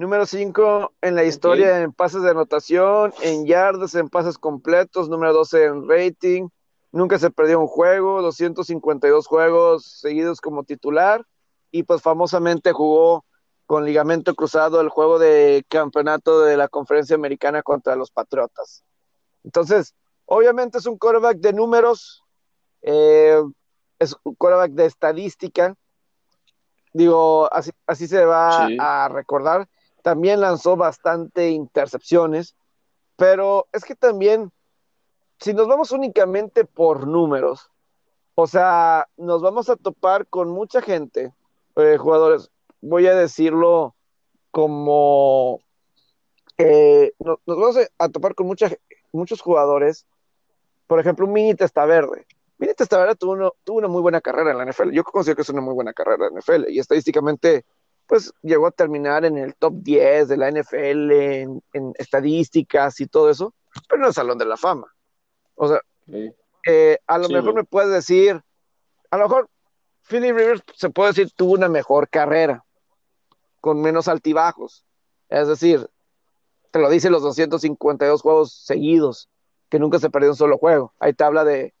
[0.00, 5.10] Número 5 en la historia en pases de anotación, en yardas, en pases completos.
[5.10, 6.48] Número 12 en rating.
[6.90, 11.26] Nunca se perdió un juego, 252 juegos seguidos como titular.
[11.70, 13.26] Y pues famosamente jugó
[13.66, 18.82] con ligamento cruzado el juego de campeonato de la conferencia americana contra los Patriotas.
[19.44, 22.24] Entonces, obviamente es un quarterback de números,
[22.80, 23.38] eh,
[24.00, 25.76] es un quarterback de estadística.
[26.92, 29.68] Digo, así, así se va a recordar
[30.00, 32.56] también lanzó bastante intercepciones,
[33.16, 34.50] pero es que también,
[35.38, 37.70] si nos vamos únicamente por números,
[38.34, 41.32] o sea, nos vamos a topar con mucha gente,
[41.76, 43.94] eh, jugadores, voy a decirlo
[44.50, 45.60] como,
[46.58, 48.70] eh, nos, vamos a topar con mucha,
[49.12, 50.06] muchos jugadores,
[50.86, 52.26] por ejemplo, un Mini Testaverde.
[52.60, 54.90] Mini Testaverde tuvo, tuvo una muy buena carrera en la NFL.
[54.90, 57.64] Yo considero que es una muy buena carrera en la NFL y estadísticamente
[58.06, 61.62] pues llegó a terminar en el top 10 de la NFL, en,
[61.96, 63.54] estadísticas y todo eso,
[63.88, 64.94] pero en el Salón de la Fama.
[65.54, 65.80] O sea,
[66.66, 68.42] eh, a lo mejor me puedes decir,
[69.10, 69.48] a lo mejor
[70.02, 72.62] Philly Rivers se puede decir tuvo una mejor carrera,
[73.60, 74.84] con menos altibajos.
[75.30, 75.88] Es decir,
[76.72, 79.30] te lo dice los 252 juegos seguidos,
[79.70, 80.92] que nunca se perdió un solo juego.
[80.98, 81.72] Ahí te habla de,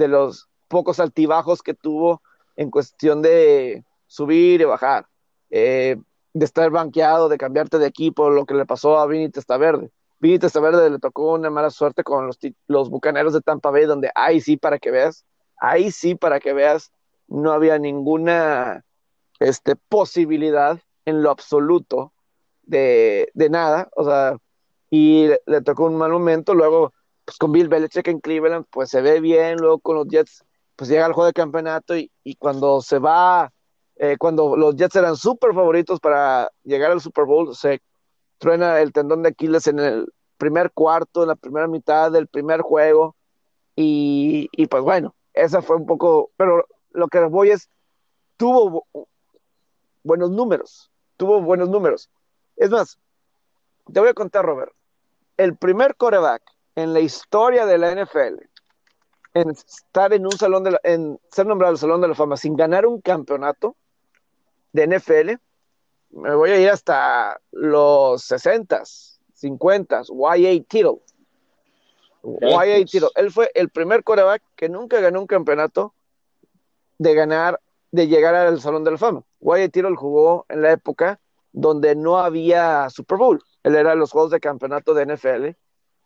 [0.00, 2.22] de los pocos altibajos que tuvo
[2.56, 5.06] en cuestión de subir y bajar.
[5.50, 5.96] Eh,
[6.32, 9.90] de estar banqueado, de cambiarte de equipo, lo que le pasó a Vini Testaverde.
[10.20, 14.10] Vini Testaverde le tocó una mala suerte con los, los bucaneros de Tampa Bay, donde
[14.14, 15.24] ahí sí, para que veas,
[15.58, 16.92] ahí sí, para que veas,
[17.26, 18.84] no había ninguna
[19.40, 22.12] este, posibilidad en lo absoluto
[22.62, 24.36] de, de nada, o sea,
[24.90, 26.92] y le, tocó un mal momento, luego,
[27.30, 30.44] pues con Bill Belichick en Cleveland, pues se ve bien, luego con los Jets,
[30.76, 33.52] pues llega al juego de campeonato y, y cuando se va
[34.02, 37.82] eh, cuando los Jets eran súper favoritos para llegar al Super Bowl, se
[38.38, 42.62] truena el tendón de Aquiles en el primer cuarto, en la primera mitad del primer
[42.62, 43.14] juego.
[43.76, 47.68] Y, pues bueno, esa fue un poco, pero lo que voy es,
[48.38, 48.86] tuvo
[50.02, 52.08] buenos números, tuvo buenos números.
[52.56, 52.98] Es más,
[53.92, 54.72] te voy a contar, Robert,
[55.36, 56.42] el primer coreback
[56.76, 58.50] en la historia de la NFL
[59.34, 62.56] en estar en un salón de en ser nombrado al Salón de la Fama sin
[62.56, 63.76] ganar un campeonato
[64.72, 65.30] de NFL,
[66.10, 71.00] me voy a ir hasta los 60s, 50s, YA Tittle.
[72.22, 73.10] YA Tittle.
[73.16, 75.94] Él fue el primer coreback que nunca ganó un campeonato
[76.98, 79.22] de ganar, de llegar al Salón de la Fama.
[79.40, 81.20] YA Tittle jugó en la época
[81.52, 83.42] donde no había Super Bowl.
[83.62, 85.56] Él era los juegos de campeonato de NFL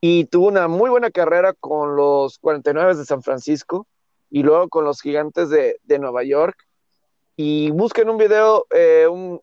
[0.06, 3.86] y tuvo una muy buena carrera con los 49 de San Francisco
[4.28, 6.58] y luego con los gigantes de, de Nueva York
[7.36, 9.40] y busquen un video, eh, un,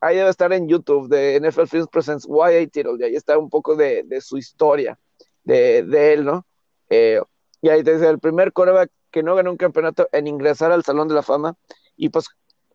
[0.00, 3.50] ahí debe estar en YouTube de NFL Films Presents YA Tittle, y ahí está un
[3.50, 4.98] poco de, su historia,
[5.44, 6.46] de, él, ¿no?
[6.88, 7.20] Eh,
[7.60, 11.08] y ahí dice el primer coreback que no ganó un campeonato en ingresar al Salón
[11.08, 11.54] de la Fama,
[11.98, 12.28] y pues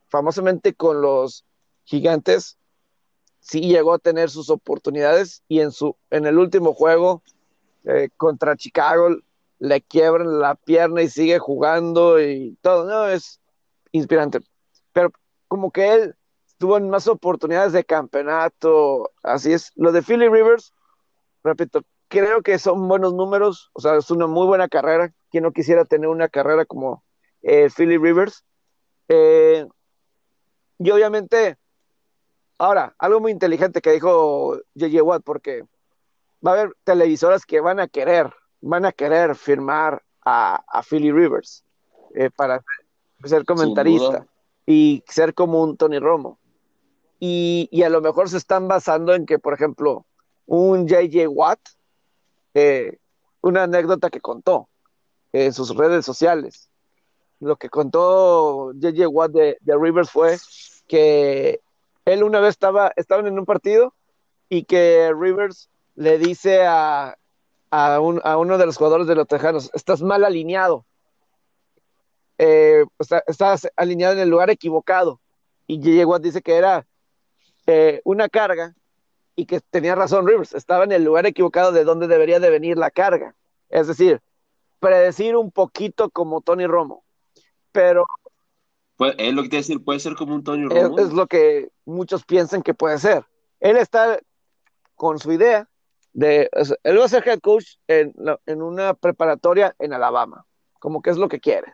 [0.08, 1.46] famosamente con los
[1.84, 2.60] gigantes,
[3.44, 7.22] sí llegó a tener sus oportunidades, y en, su, en el último juego
[7.86, 9.10] eh, contra Chicago
[9.60, 13.08] le quiebran la pierna y sigue jugando y todo, ¿no?
[13.08, 13.40] Es
[13.92, 14.40] inspirante
[14.94, 15.12] pero
[15.48, 16.16] como que él
[16.58, 19.72] tuvo más oportunidades de campeonato, así es.
[19.76, 20.74] Lo de Philly Rivers,
[21.44, 25.12] repito, creo que son buenos números, o sea, es una muy buena carrera.
[25.30, 27.04] Quien no quisiera tener una carrera como
[27.42, 28.46] eh, Philly Rivers?
[29.10, 29.68] Eh,
[30.80, 31.58] y obviamente,
[32.58, 35.04] ahora, algo muy inteligente que dijo J.J.
[35.04, 35.63] Watt, porque
[36.46, 41.12] va a haber televisoras que van a querer, van a querer firmar a, a Philly
[41.12, 41.63] Rivers
[42.16, 42.63] eh, para
[43.24, 44.26] ser comentarista
[44.66, 46.39] y ser como un Tony Romo.
[47.20, 50.06] Y, y, a lo mejor se están basando en que, por ejemplo,
[50.46, 51.30] un J.J.
[51.30, 51.60] Watt,
[52.54, 52.98] eh,
[53.42, 54.68] una anécdota que contó
[55.32, 56.70] en sus redes sociales.
[57.39, 59.08] Lo que contó J.J.
[59.08, 60.38] Watt de, de, Rivers fue
[60.88, 61.62] que
[62.06, 63.94] él una vez estaba, estaban en un partido
[64.50, 67.18] y que Rivers le dice a,
[67.72, 70.86] a, un, a uno de los jugadores de los Tejanos, estás mal alineado.
[72.38, 72.84] Eh,
[73.28, 75.20] estás alineado en el lugar equivocado.
[75.68, 76.20] Y J.J.
[76.20, 76.86] Dice que era
[77.68, 78.76] eh, una carga
[79.36, 82.78] y que tenía razón Rivers, estaba en el lugar equivocado de donde debería de venir
[82.78, 83.36] la carga.
[83.70, 84.22] Es decir,
[84.80, 87.04] predecir un poquito como Tony Romo.
[87.72, 88.06] Pero...
[89.04, 90.98] Pues, es lo que te decir, puede ser como un Tony Romo.
[90.98, 93.26] Es, es, lo que muchos piensan que puede ser.
[93.60, 94.18] Él está
[94.96, 95.68] con su idea
[96.13, 96.50] de...
[96.84, 98.13] Él va a ser head coach en,
[98.46, 100.46] en una preparatoria en Alabama,
[100.80, 101.74] como que es lo que quiere.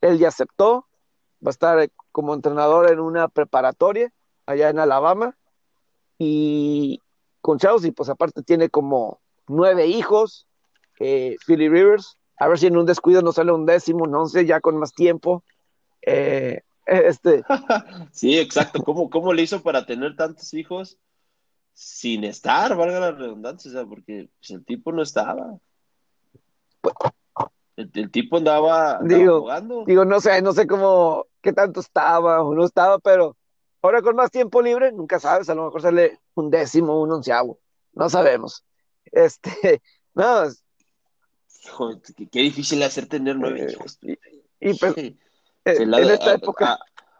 [0.00, 0.86] Él ya aceptó,
[1.46, 4.10] va a estar como entrenador en una preparatoria
[4.46, 5.36] allá en Alabama
[6.18, 7.02] y
[7.42, 10.46] con Chelsea, pues aparte tiene como nueve hijos,
[11.00, 14.46] eh, Philly Rivers, a ver si en un descuido no sale un décimo, no sé,
[14.46, 15.44] ya con más tiempo.
[16.06, 17.44] Eh, este.
[18.12, 18.82] sí, exacto.
[18.82, 20.98] ¿Cómo, ¿Cómo le hizo para tener tantos hijos
[21.74, 23.70] sin estar, valga la redundancia?
[23.70, 25.58] O sea, porque pues, el tipo no estaba.
[27.76, 29.84] El, el tipo andaba, andaba digo, jugando.
[29.84, 33.36] Digo, no sé, no sé cómo, qué tanto estaba o no estaba, pero
[33.86, 37.60] Ahora con más tiempo libre, nunca sabes, a lo mejor sale un décimo, un onceavo,
[37.92, 38.64] no sabemos.
[39.04, 39.80] Este,
[40.14, 40.42] no.
[41.70, 43.98] Joder, qué, qué, difícil hacer tener nueve eh, hijos.
[44.02, 44.18] Y,
[44.60, 45.18] y.
[45.72, 46.78] eh, la- en esta a- época,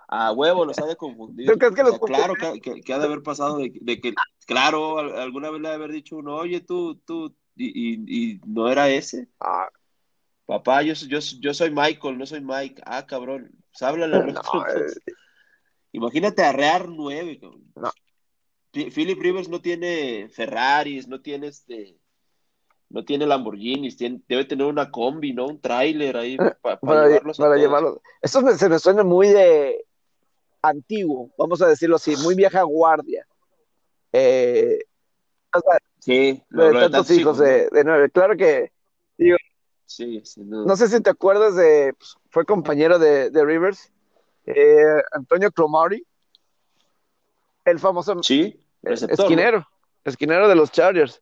[0.08, 1.50] A, a huevo los ha de confundir.
[1.52, 3.72] ¿Tú crees que O sea, los claro que, que- que ha de haber pasado de,
[3.80, 4.14] de que,
[4.46, 8.34] claro, al- alguna vez le ha de haber dicho uno, oye, tú, tú, y, y,
[8.34, 9.28] y no era ese.
[9.40, 9.68] ah,
[10.46, 12.80] Papá, yo, soy- yo, yo soy Michael, no soy Mike.
[12.86, 14.92] Ah, cabrón, pues háblale al no, otro, eh.
[15.92, 17.64] Imagínate arrear nueve, cabrón.
[17.74, 17.90] No.
[18.72, 21.96] Philip Rivers no tiene Ferraris, no tiene este,
[22.88, 25.46] no tiene Lamborghinis, tiene- debe tener una combi, ¿no?
[25.46, 27.60] Un tráiler ahí pa- para para, llevarlos para todos.
[27.60, 28.02] llevarlo.
[28.22, 29.84] Eso me- se me suena muy de
[30.62, 33.26] antiguo, vamos a decirlo así, muy vieja guardia.
[34.12, 34.78] Eh,
[35.54, 38.08] o sea, Sí, lo de lo de tantos hijos de, de nueve.
[38.10, 38.70] Claro que,
[39.18, 39.36] digo,
[39.84, 40.64] Sí, sin duda.
[40.66, 43.90] no sé si te acuerdas de, pues, fue compañero de, de Rivers,
[44.46, 46.04] eh, Antonio Cromartie,
[47.64, 49.66] el famoso Sí, eh, esquinero,
[50.04, 51.20] esquinero de los Chargers.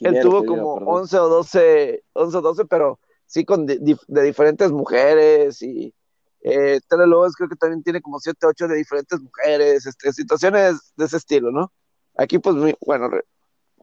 [0.00, 0.94] Él tuvo digo, como perdón.
[1.02, 5.94] 11 o 12, 11 o 12, pero sí con di- de, diferentes mujeres y
[6.40, 10.12] eh, Taylor Lewis creo que también tiene como 7 o 8 de diferentes mujeres, este,
[10.12, 11.72] situaciones de ese estilo, ¿no?
[12.16, 13.24] Aquí pues, muy- bueno, re-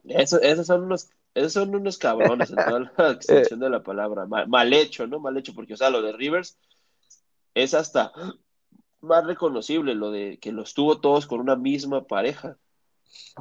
[0.06, 4.26] Eso- esos son unos, esos son unos cabrones en toda la extensión de la palabra.
[4.26, 5.20] Mal, mal hecho, ¿no?
[5.20, 6.58] Mal hecho, porque, o sea, lo de Rivers
[7.54, 8.12] es hasta
[9.02, 12.58] más reconocible, lo de que los tuvo todos con una misma pareja.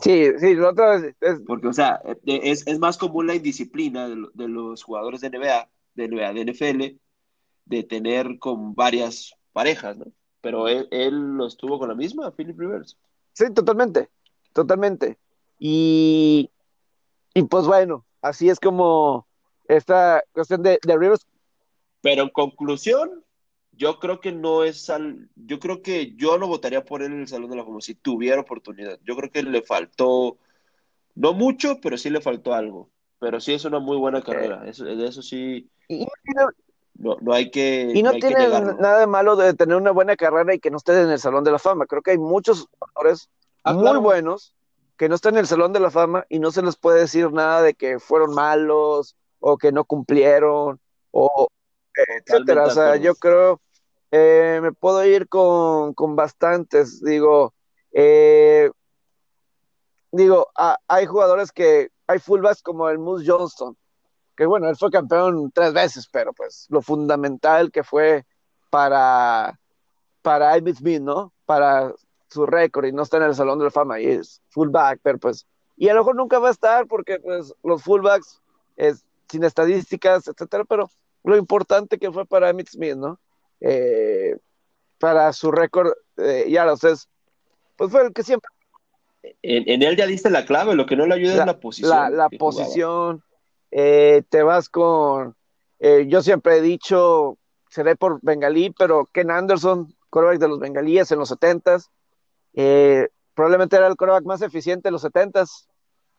[0.02, 1.14] Sí, sí, lo otro es,
[1.46, 5.30] Porque, o sea, eh, es, es más común la indisciplina de, de los jugadores de
[5.30, 7.00] NBA, de NBA, de NFL,
[7.66, 10.06] de tener con varias parejas, ¿no?
[10.40, 12.98] Pero él, él los tuvo con la misma, Philip Rivers.
[13.32, 14.10] sí, totalmente,
[14.52, 15.18] totalmente.
[15.58, 16.50] Y,
[17.34, 19.26] y pues bueno, así es como
[19.68, 21.26] esta cuestión de, de Rivers,
[22.02, 23.24] Pero en conclusión,
[23.80, 27.20] yo creo que no es al, yo creo que yo no votaría por él en
[27.20, 28.98] el Salón de la Fama si tuviera oportunidad.
[29.04, 30.36] Yo creo que le faltó,
[31.14, 32.90] no mucho, pero sí le faltó algo.
[33.18, 34.68] Pero sí es una muy buena carrera.
[34.68, 39.06] Eso, de eso sí, y, no tiene- no, hay que, y no tiene nada de
[39.06, 41.58] malo de tener una buena carrera y que no esté en el Salón de la
[41.58, 41.86] Fama.
[41.86, 43.30] Creo que hay muchos jugadores
[43.64, 44.00] Ah, muy claro.
[44.02, 44.54] buenos
[44.98, 47.32] que no están en el Salón de la Fama y no se les puede decir
[47.32, 50.78] nada de que fueron malos o que no cumplieron
[51.10, 51.48] o
[51.94, 52.66] etcétera.
[52.66, 53.60] O sea, yo creo,
[54.10, 57.02] eh, me puedo ir con, con bastantes.
[57.02, 57.54] Digo,
[57.92, 58.70] eh,
[60.12, 60.48] digo,
[60.88, 63.76] hay jugadores que, hay fullbacks como el Moose Johnston,
[64.36, 68.24] que bueno, él fue campeón tres veces, pero pues lo fundamental que fue
[68.70, 69.58] para,
[70.22, 71.32] para Ivy Smith, ¿no?
[71.46, 71.92] Para
[72.28, 75.18] su récord y no está en el Salón de la Fama y es fullback, pero
[75.18, 75.46] pues,
[75.76, 78.40] y a lo mejor nunca va a estar porque pues los fullbacks
[78.76, 80.90] es sin estadísticas, etcétera, pero
[81.24, 83.18] lo importante que fue para Emmitt Smith, ¿no?
[83.60, 84.36] Eh,
[84.98, 87.08] para su récord, eh, ya, o sea, es-
[87.76, 88.48] pues fue el que siempre
[89.42, 92.16] En, él ya diste la clave, lo que no le ayuda es la posición.
[92.16, 93.22] La, posición,
[93.70, 95.36] eh, te vas con,
[95.78, 97.36] eh, yo siempre he dicho,
[97.68, 101.90] seré por Bengalí, pero Ken Anderson, quarterback de los Bengalíes en los 70s,
[102.54, 105.68] eh, probablemente era el quarterback más eficiente en los 70s,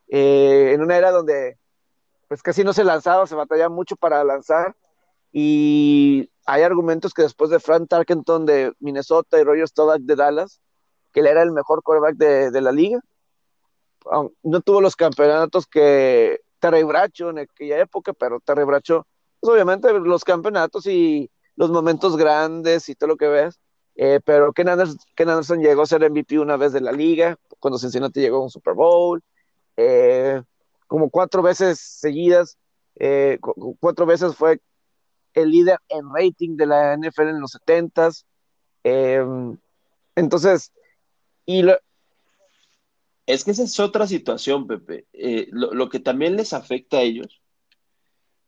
[0.07, 1.57] en una era donde
[2.27, 4.75] pues casi no se lanzaba, se batallaba mucho para lanzar,
[5.31, 10.59] y hay argumentos que después de Frank Tarkenton de Minnesota y Roger Staubach de Dallas,
[11.11, 12.99] que él era el mejor quarterback de, la liga.
[14.43, 19.05] No tuvo los campeonatos que Terry Bracho en aquella época, pero Terry Bracho,
[19.39, 23.59] pues obviamente los campeonatos y los momentos grandes y todo lo que ves.
[23.95, 28.21] Eh, pero Ken Anderson, llegó a ser MVP una vez de la liga, cuando Cincinnati
[28.21, 29.21] llegó a un Super Bowl,
[29.77, 30.41] eh,
[30.87, 32.57] como cuatro veces seguidas,
[32.95, 33.37] eh,
[33.79, 34.59] cuatro veces fue
[35.33, 38.25] el líder en rating de la NFL en los 70s.
[40.15, 40.71] entonces,
[41.45, 41.65] y
[43.25, 45.05] Es que esa es otra situación, Pepe.
[45.13, 47.41] Eh, lo, que también les afecta a ellos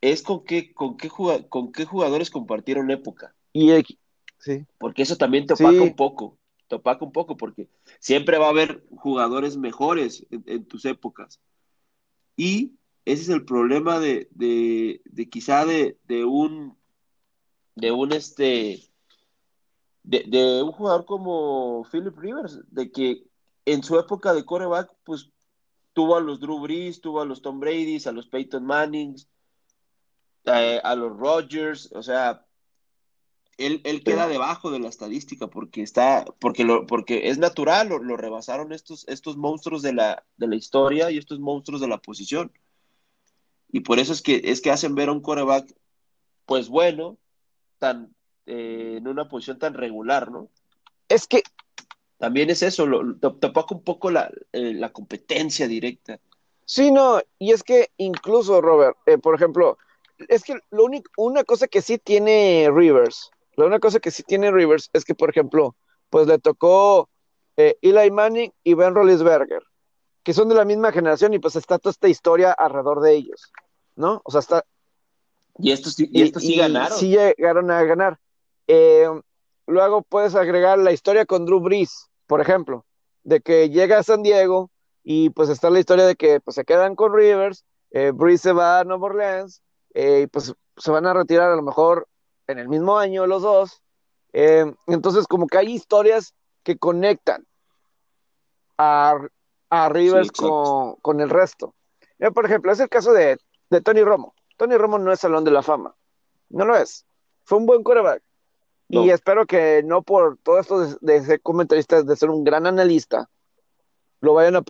[0.01, 1.09] es con qué, con qué,
[1.49, 3.33] con qué jugadores compartieron época.
[3.53, 3.71] Y
[4.39, 4.65] sí.
[4.77, 6.37] Porque eso también te opaca un poco.
[6.67, 7.69] Te opaca un poco porque
[7.99, 11.39] siempre va a haber jugadores mejores en, tus épocas.
[12.35, 12.73] Y
[13.05, 16.77] ese es el problema de, de, de quizá de, de un
[17.75, 18.89] de un este
[20.03, 23.23] de, un jugador como Philip Rivers, de que
[23.65, 25.29] en su época de coreback, pues
[25.93, 29.29] tuvo a los Drew Brees, tuvo a los Tom Brady's, a los Peyton Mannings,
[30.45, 32.45] eh, a los Rodgers, o sea,
[33.57, 38.73] él, queda debajo de la estadística porque está, porque lo, porque es natural, lo, rebasaron
[38.73, 42.51] estos, estos monstruos de la, de la historia y estos monstruos de la posición.
[43.73, 45.65] Y por eso es que, es que hacen ver a un coreback,
[46.45, 47.17] pues bueno,
[47.79, 48.13] tan,
[48.45, 50.47] eh, en una posición tan regular, ¿no?
[51.09, 51.41] Es que
[52.19, 56.19] también es eso, lo, tampoco un poco la, eh, la, competencia directa.
[56.65, 59.79] Sí, no, y es que incluso, Robert, eh, por ejemplo,
[60.29, 64.21] es que lo único, una cosa que sí tiene Rivers, la única cosa que sí
[64.21, 65.75] tiene Rivers es que, por ejemplo,
[66.11, 67.09] pues le tocó
[67.55, 69.63] Eli Manning y Ben Roethlisberger,
[70.21, 73.51] que son de la misma generación y pues está toda esta historia alrededor de ellos,
[73.95, 74.21] ¿no?
[74.23, 74.65] O sea, está...
[75.59, 76.97] Y estos, y estos sí ganaron.
[76.97, 78.19] Sí llegaron a ganar.
[78.67, 79.07] Eh,
[79.67, 82.85] luego puedes agregar la historia con Drew Brees, por ejemplo,
[83.23, 84.71] de que llega a San Diego
[85.03, 88.53] y pues está la historia de que pues, se quedan con Rivers, eh, Brees se
[88.53, 89.61] va a Nueva Orleans
[89.93, 92.07] eh, y pues se van a retirar a lo mejor
[92.47, 93.81] en el mismo año los dos.
[94.31, 97.45] entonces como que hay historias que conectan
[98.77, 99.17] a,
[99.89, 101.75] Rivers con, el resto.
[102.33, 103.37] por ejemplo, es el caso de,
[103.73, 104.35] de Tony Romo.
[104.57, 105.95] Tony Romo no es Salón de la Fama.
[106.49, 107.05] No lo es.
[107.43, 108.21] Fue un buen quarterback.
[108.89, 113.27] Y espero que no por todo esto de, ser comentarista, de ser un gran analista,
[114.21, 114.63] lo vayan a...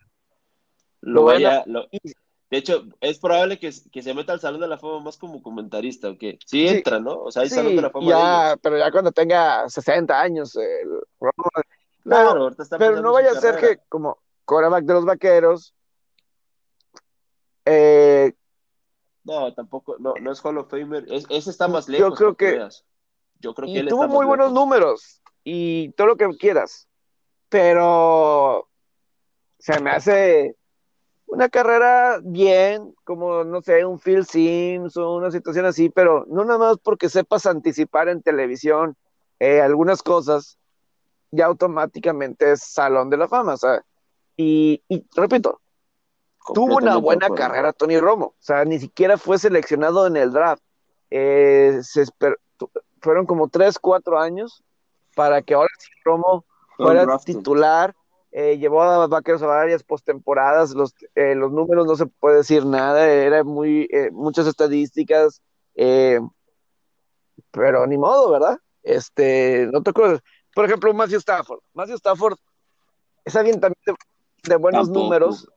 [1.01, 5.17] Lo, vaya, de hecho, es probable que, se meta al Salón de la Fama más
[5.17, 6.39] como comentarista, ¿o qué?
[6.45, 7.23] Sí entra, ¿no?
[7.23, 8.07] O sea, hay Salón de la Fama.
[8.07, 10.57] Ya, pero ya cuando tenga 60 años.
[12.03, 15.73] claro, pero no vaya a ser que como quarterback de los vaqueros,
[17.65, 18.33] eh,
[19.23, 21.05] no, tampoco, no, no es Hall of Famer.
[21.09, 22.09] ese está más lejos.
[22.09, 22.67] Yo creo que,
[23.65, 26.87] y tuvo muy buenos números y todo lo que quieras,
[27.49, 28.67] pero
[29.59, 30.55] se me hace
[31.27, 36.45] una carrera bien, como no sé, un Phil Sims o una situación así, pero no
[36.45, 38.95] nada más porque sepas anticipar en televisión
[39.39, 40.57] eh, algunas cosas,
[41.31, 43.83] ya automáticamente es Salón de la Fama, o sea,
[44.37, 45.59] y, y repito,
[46.53, 50.63] tuvo una buena carrera Tony Romo, o sea, ni siquiera fue seleccionado en el draft.
[51.09, 52.05] Eh, se
[53.01, 54.63] fueron como tres, cuatro años
[55.15, 56.45] para que ahora sí Romo
[56.77, 57.95] fuera titular.
[58.35, 62.65] Eh, llevó a Vaqueros a varias postemporadas, los, eh, los números no se puede decir
[62.65, 65.39] nada, era muy, eh, muchas estadísticas,
[67.51, 68.57] pero ni modo, ¿verdad?
[68.81, 70.17] Este, no tocó,
[70.55, 71.59] por ejemplo, Matthew Stafford.
[71.75, 72.37] Matthew Stafford
[73.23, 73.95] es alguien también
[74.43, 75.47] de, buenos números,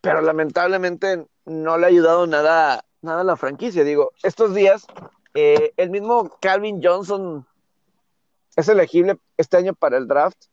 [0.00, 3.84] pero lamentablemente no le ha ayudado nada, nada a la franquicia.
[3.84, 4.86] Digo, estos días
[5.34, 7.46] eh, el mismo Calvin Johnson
[8.56, 10.46] es elegible este año para el draft.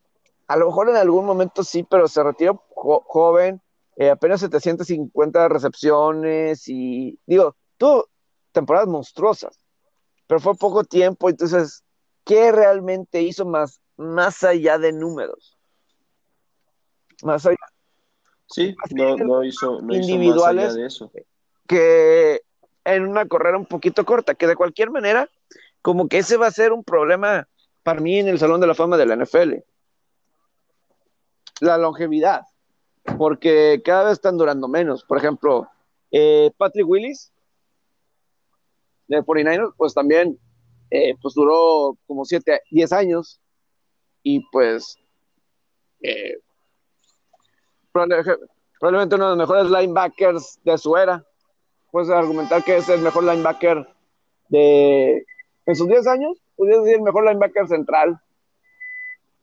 [0.48, 3.62] A lo mejor en algún momento sí, pero se retiró joven,
[3.96, 8.10] eh, apenas 750 recepciones y digo, tuvo
[8.52, 9.60] temporadas monstruosas,
[10.28, 11.84] pero fue poco tiempo, entonces,
[12.24, 15.58] ¿qué realmente hizo más, más allá de números?
[17.24, 17.58] Más allá.
[18.48, 21.12] Sí, no, hizo, no individuales hizo más allá de eso.
[21.68, 22.42] Que
[22.84, 25.30] en una carrera un poquito corta, que de cualquier manera,
[25.82, 27.48] como que ese va a ser un problema
[27.84, 29.56] para mí en el Salón de la Fama de la NFL.
[31.62, 32.42] La longevidad.
[33.18, 35.04] porque cada vez están durando menos.
[35.04, 35.68] Por ejemplo,
[36.12, 37.32] eh, Patrick Willis
[39.08, 40.40] de 49ers, pues también
[40.90, 43.40] eh, pues duró como 7, 10 años
[44.24, 44.98] y pues
[46.02, 46.40] eh,
[48.80, 51.26] probablemente uno de los mejores linebackers de su era.
[51.92, 53.88] Puedes argumentar que es el mejor linebacker
[54.50, 55.26] de
[55.66, 58.22] en sus 10 años, podría decir el mejor linebacker central.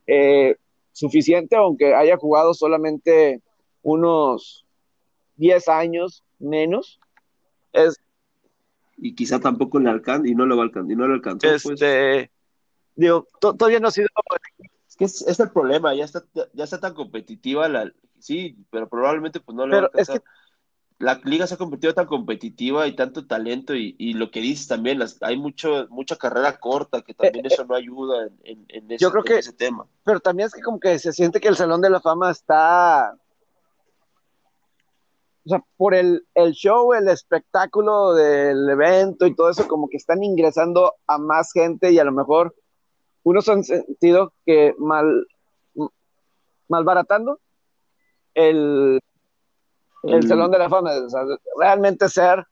[0.07, 0.57] Eh,
[0.93, 3.41] suficiente, aunque haya jugado solamente
[3.83, 4.67] unos
[5.37, 7.01] 10 años menos.
[7.73, 7.97] Es,
[8.99, 11.49] y quizá tampoco le alcanza y no lo va a alcanzar, y no lo alcanzó.
[11.49, 11.65] Pues.
[11.67, 12.31] Este,
[12.95, 14.09] digo, todavía no ha sido.
[14.87, 16.23] Es que es, el problema, ya está,
[16.53, 17.91] ya está tan competitiva la,
[18.23, 20.17] sí, pero probablemente pues no le va a alcanzar.
[20.17, 20.27] Es que
[20.99, 24.69] la liga se ha convertido tan competitiva y tanto talento y, y lo que dices
[24.69, 28.91] también, las, hay mucho, mucha carrera corta que también eh, eso no ayuda en, en,
[28.91, 29.87] ese, yo creo que, ese tema.
[30.05, 33.17] Pero también es que como que se siente que el Salón de la Fama está...
[35.45, 39.97] O sea, por el, el show, el espectáculo del evento y todo eso, como que
[39.97, 42.55] están ingresando a más gente y a lo mejor
[43.25, 45.27] unos han sentido que mal
[46.69, 47.41] malbaratando
[48.35, 49.01] el,
[50.05, 50.93] el, Salón de la Fama,
[51.59, 52.47] realmente ser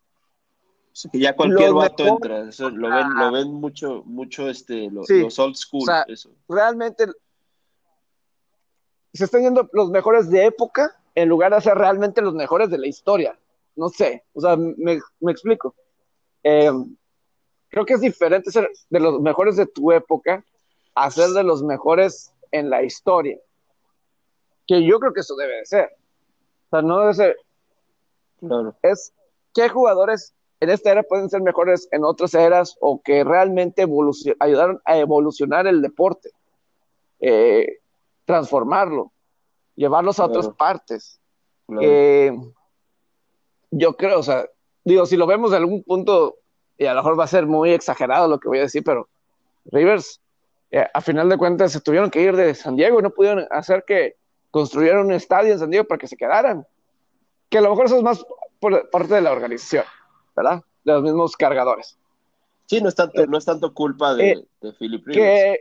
[1.12, 5.88] que ya cualquier vato entra, lo ven, lo ven mucho, mucho este, los old school,
[6.08, 6.30] eso.
[6.48, 7.06] Realmente
[9.12, 12.78] se están yendo los mejores de época en lugar de ser realmente los mejores de
[12.78, 13.38] la historia.
[13.76, 15.74] No sé, o sea, me, explico.
[16.42, 16.96] Em,
[17.68, 20.44] creo que es diferente ser de los mejores de tu época
[20.94, 23.38] a ser de los mejores en la historia.
[24.70, 25.90] Que yo creo que eso debe de ser.
[26.66, 27.36] O sea, no debe ser.
[28.38, 28.76] Claro.
[28.82, 29.12] Es
[29.52, 33.84] qué jugadores en esta era pueden ser mejores en otras eras o que realmente
[34.38, 36.30] ayudaron a evolucionar el deporte,
[37.18, 37.78] eh,
[38.26, 39.10] transformarlo,
[39.74, 41.18] llevarlos a otras partes.
[41.80, 42.30] Eh,
[43.72, 44.46] yo creo, o sea,
[44.84, 46.36] digo, si lo vemos de algún punto,
[46.78, 49.08] y a lo mejor va a ser muy exagerado lo que voy a decir, pero
[49.64, 50.20] Rivers,
[50.70, 53.48] eh, a final de cuentas, se tuvieron que ir de San Diego y no pudieron
[53.50, 54.19] hacer que
[54.50, 56.66] construyeron un estadio en San Diego para que se quedaran.
[57.48, 58.24] Que a lo mejor eso es más
[58.60, 59.84] por parte de la organización,
[60.36, 60.62] ¿verdad?
[60.84, 61.98] De los mismos cargadores.
[62.66, 65.60] Sí, no es tanto, no es tanto culpa de, eh, de Philip Que,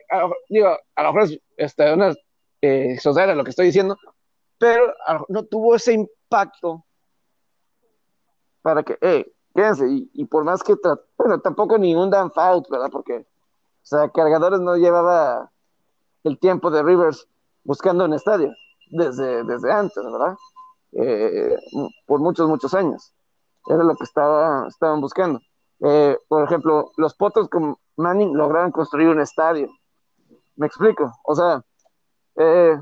[0.50, 2.14] digo, a lo mejor es este, una
[2.62, 3.00] eh,
[3.36, 3.98] lo que estoy diciendo,
[4.60, 4.94] pero
[5.30, 6.86] no tuvo ese impacto
[8.62, 10.76] para que, eh, quédense, y, por más que,
[11.18, 12.90] bueno, tampoco ningún down foul, ¿verdad?
[12.92, 13.26] Porque, o
[13.82, 15.50] sea, cargadores no llevaba
[16.24, 17.28] el tiempo de Rivers
[17.64, 18.54] buscando un estadio
[18.90, 20.36] desde, desde antes, ¿verdad?
[20.94, 21.56] Eh,
[22.06, 23.14] por muchos, muchos años.
[23.68, 25.40] Era lo que estaba, estaban buscando.
[25.82, 29.70] Eh, por ejemplo, los Potos con Manning lograron construir un estadio.
[30.56, 31.12] ¿Me explico?
[31.24, 31.64] O sea,
[32.36, 32.78] eh,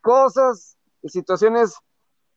[0.00, 1.76] cosas y situaciones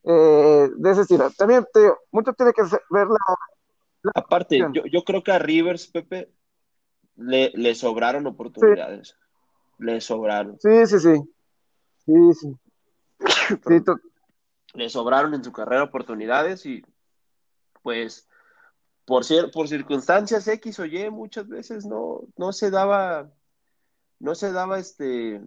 [0.03, 1.31] de ese estilo.
[1.31, 2.61] También te mucho tiene que
[2.91, 4.11] ver la...
[4.13, 6.31] Aparte, yo, yo, creo que a Rivers, Pepe,
[7.15, 9.17] le, le sobraron oportunidades.
[9.79, 10.59] Le sobraron.
[10.59, 11.34] Sí, sí, sí.
[12.05, 12.55] Sí, sí.
[14.73, 16.83] Le sobraron en su carrera oportunidades y
[17.81, 18.27] pues
[19.05, 23.29] por, por circunstancias X o Y muchas veces no, no se daba,
[24.19, 25.41] no se daba este,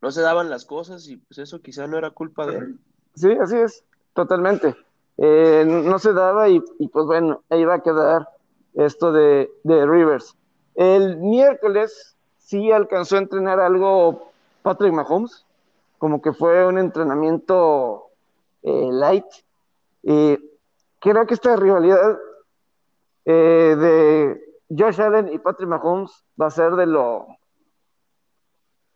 [0.00, 2.78] no se daban las cosas y pues eso quizá no era culpa de él.
[3.14, 3.84] Sí, así es,
[4.14, 4.74] totalmente.
[5.18, 8.28] Eh, no se daba y, pues bueno, ahí va a quedar
[8.74, 10.36] esto de, de Rivers.
[10.74, 14.30] El miércoles sí alcanzó a entrenar algo
[14.66, 15.46] Patrick Mahomes,
[15.98, 18.10] como que fue un entrenamiento
[18.64, 19.24] eh, light.
[20.02, 20.36] Y
[20.98, 22.18] creo que esta rivalidad
[23.26, 24.44] eh, de
[24.76, 26.10] Josh Allen y Patrick Mahomes
[26.40, 27.28] va a ser de lo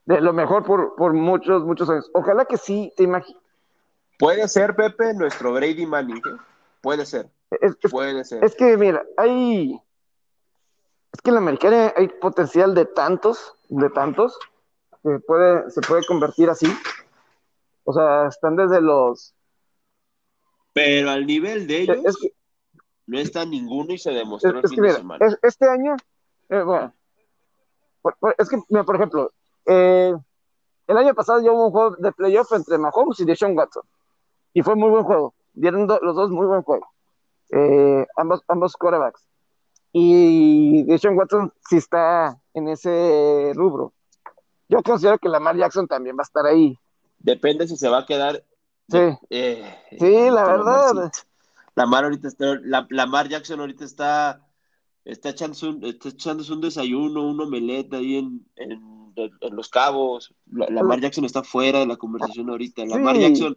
[0.06, 2.10] de lo mejor por, por muchos, muchos años.
[2.14, 3.40] Ojalá que sí, te imaginas.
[4.18, 6.16] Puede ser, Pepe, nuestro Brady Manning.
[6.16, 6.36] ¿eh?
[6.80, 7.30] Puede ser.
[7.88, 8.42] Puede ser.
[8.42, 9.80] Es que, mira, hay.
[11.12, 14.36] Es que en la americana hay potencial de tantos, de tantos,
[15.02, 16.66] se puede, se puede convertir así.
[17.84, 19.34] O sea, están desde los.
[20.72, 22.16] Pero al nivel de ellos,
[23.06, 25.96] no está ninguno y se demostró es, que este año,
[26.48, 26.94] eh, bueno,
[28.38, 29.32] es que, mira, por ejemplo,
[29.66, 30.14] eh,
[30.86, 33.82] el año pasado yo hubo un juego de playoff entre Mahomes y Deshaun Watson.
[34.52, 35.34] Y fue muy buen juego.
[35.52, 36.86] Dieron los dos muy buen juego.
[37.50, 39.26] Eh, ambos, ambos quarterbacks.
[39.92, 43.92] Y Deshaun Watson sí está en ese rubro
[44.70, 46.78] yo considero que Lamar Jackson también va a estar ahí.
[47.18, 48.44] Depende si se va a quedar.
[48.88, 48.98] Sí,
[49.28, 51.12] eh, sí, la verdad.
[51.74, 54.46] Lamar ahorita está, la, Lamar Jackson ahorita está,
[55.04, 58.72] está, echándose un, está echándose un desayuno, un omelette ahí en, en,
[59.16, 62.84] en, Los Cabos, la, Lamar Jackson está fuera de la conversación ahorita.
[62.86, 63.56] Lamar Jackson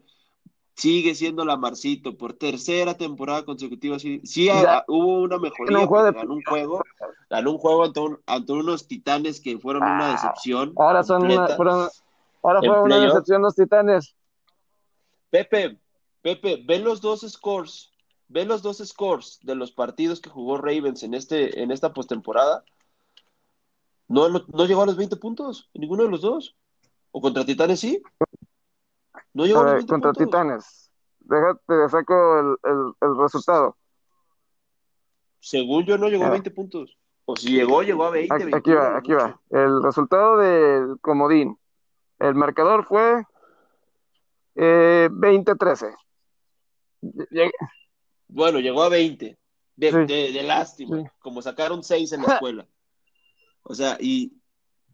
[0.76, 3.99] sigue siendo Lamarcito por tercera temporada consecutiva.
[3.99, 4.49] Sí, sí
[4.88, 5.86] hubo una mejoría.
[6.11, 6.84] ganó un juego,
[7.30, 7.84] ganó un juego
[8.26, 10.74] ante, unos titanes que fueron una ah, decepción.
[10.78, 11.45] Ahora son una,
[12.41, 14.15] ahora fue una decepción los titanes.
[15.30, 15.80] Pepe,
[16.21, 17.91] Pepe, ven los dos scores,
[18.28, 22.63] ven los dos scores de los partidos que jugó Ravens en este, en esta postemporada.
[24.07, 26.55] No, no, llegó a los 20 puntos, ninguno de los dos.
[27.11, 28.01] ¿O contra Titanes sí?
[29.34, 30.91] No llegó 20 Contra Titanes.
[31.19, 33.77] Déjate, saco el, el, resultado.
[35.39, 36.97] Según yo no llegó a 20 puntos.
[37.25, 38.55] O si llegó, llegó a 20.
[38.55, 39.39] Aquí, va, aquí va.
[39.49, 41.57] El resultado del comodín.
[42.19, 43.23] El marcador fue
[44.55, 45.95] eh, 20-13.
[48.27, 49.38] Bueno, llegó a 20.
[49.75, 51.11] De, de, lástima.
[51.19, 52.67] Como sacaron 6 en la escuela.
[53.63, 54.34] O sea, y,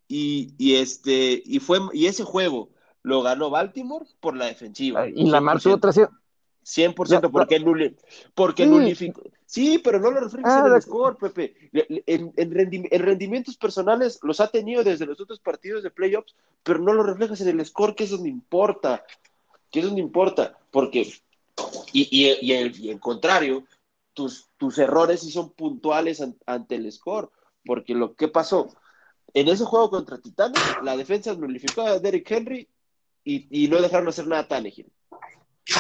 [0.07, 2.69] y, y, este, y fue, y ese juego
[3.03, 5.07] lo ganó Baltimore por la defensiva.
[5.07, 6.19] Y la tuvo 300.
[6.69, 7.97] 100% porque, nul,
[8.35, 8.69] porque sí.
[8.69, 9.23] nulificó.
[9.45, 11.55] Sí, pero no lo reflejas en el score, Pepe.
[12.05, 16.93] En, en, rendimientos personales los ha tenido desde los otros partidos de playoffs, pero no
[16.93, 19.03] lo reflejas en el score, que es donde importa.
[19.71, 20.59] Que es donde importa.
[20.69, 21.11] Porque,
[21.91, 23.63] y, y, y, el, y contrario,
[24.13, 27.31] tus, tus errores sí son puntuales ante el score.
[27.65, 28.69] Porque lo que pasó
[29.33, 32.67] en ese juego contra Titanes, la defensa nulificó a Derrick Henry
[33.23, 34.91] y, no dejaron hacer nada a Tannehill.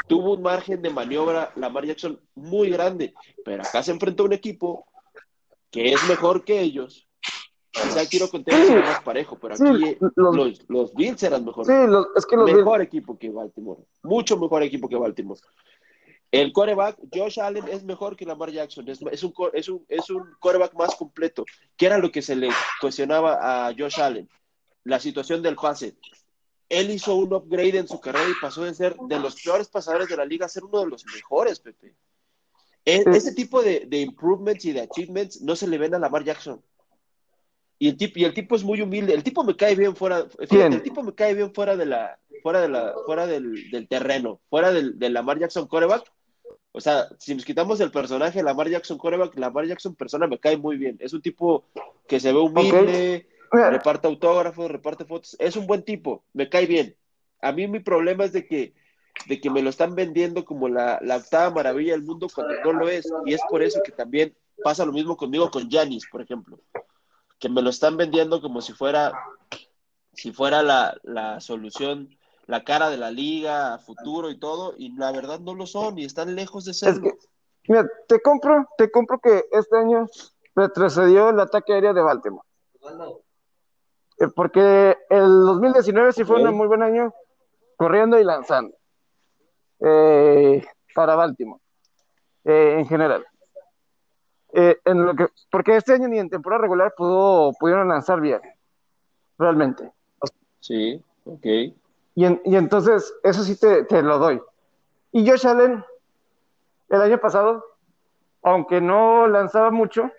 [0.07, 3.13] Tuvo un margen de maniobra Lamar Jackson muy grande,
[3.43, 4.85] pero acá se enfrentó a un equipo
[5.71, 7.07] que es mejor que ellos.
[7.71, 11.65] Quizá quiero contar sí, más parejo, pero aquí los, los, Bills eran mejor.
[11.65, 11.71] Sí,
[12.15, 13.81] es que los mejor equipo que Baltimore.
[14.03, 15.39] Mucho mejor equipo que Baltimore.
[16.31, 18.87] El coreback, Josh Allen, es mejor que Lamar Jackson.
[18.87, 21.43] Es, un, es, un, es un coreback más completo.
[21.75, 24.29] ¿Qué era lo que se le cuestionaba a Josh Allen?
[24.83, 25.95] La situación del pase.
[26.69, 30.07] Él hizo un upgrade en su carrera y pasó de ser de los peores pasadores
[30.07, 31.95] de la liga a ser uno de los mejores, Pepe.
[32.85, 36.23] E, ese tipo de, de improvements y de achievements no se le ven a Lamar
[36.23, 36.61] Jackson.
[37.79, 39.13] Y el tipo, y el tipo es muy humilde.
[39.13, 40.27] El tipo me cae bien fuera.
[40.39, 44.41] el tipo me cae bien fuera de la, fuera de la, fuera del, del terreno,
[44.49, 46.11] fuera del, del Lamar Jackson coreback
[46.71, 50.57] o sea, si nos quitamos el personaje Lamar Jackson coreback, Lamar Jackson persona me cae
[50.57, 50.97] muy bien.
[50.99, 51.65] Es un tipo
[52.07, 55.35] que se ve humilde, reparte autógrafos, reparte fotos.
[55.39, 56.95] Es un buen tipo, me cae bien.
[57.41, 58.73] A mí mi problema es de que,
[59.27, 62.73] de que me lo están vendiendo como la, la octava maravilla del mundo cuando no
[62.73, 63.09] lo es.
[63.25, 66.59] Y es por eso que también pasa lo mismo conmigo con Janis, por ejemplo.
[67.39, 69.13] Que me lo están vendiendo como si fuera,
[70.13, 72.09] si fuera la, la solución
[72.49, 76.05] la cara de la liga, futuro y todo, y la verdad no lo son y
[76.05, 77.11] están lejos de serlo.
[77.67, 80.07] mira, te compro, te compro que este año
[80.55, 82.47] retrocedió el ataque aéreo de Baltimore.
[84.19, 87.13] Eh, porque el 2019 sí fue un muy buen año
[87.77, 88.75] corriendo y lanzando
[89.79, 91.61] eh, para Baltimore
[92.43, 93.25] eh, en general.
[94.51, 98.41] en lo que, porque este año ni en temporada regular pudo, pudieron lanzar bien,
[99.37, 99.91] realmente.
[100.59, 101.45] Sí, ok.
[102.15, 102.25] Y,
[102.57, 104.41] entonces, eso sí te, lo doy.
[105.13, 105.85] Y Josh Allen,
[106.89, 107.63] el año pasado,
[108.41, 110.11] aunque no lanzaba mucho,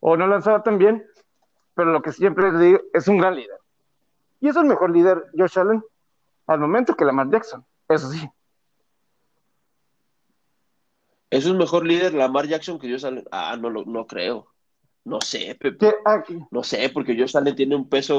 [0.00, 1.06] o no lanzaba tan bien,
[1.74, 3.58] pero lo que siempre le digo, es un gran líder.
[4.40, 5.84] Y es el mejor líder, Josh Allen,
[6.46, 8.28] al momento que Lamar Jackson, eso sí.
[11.30, 13.24] ¿Es un mejor líder Lamar Jackson que Josh Allen?
[13.30, 14.48] Ah, no, no creo.
[15.04, 15.94] No sé, Pepe.
[16.50, 18.18] No sé, porque Josh Allen tiene un peso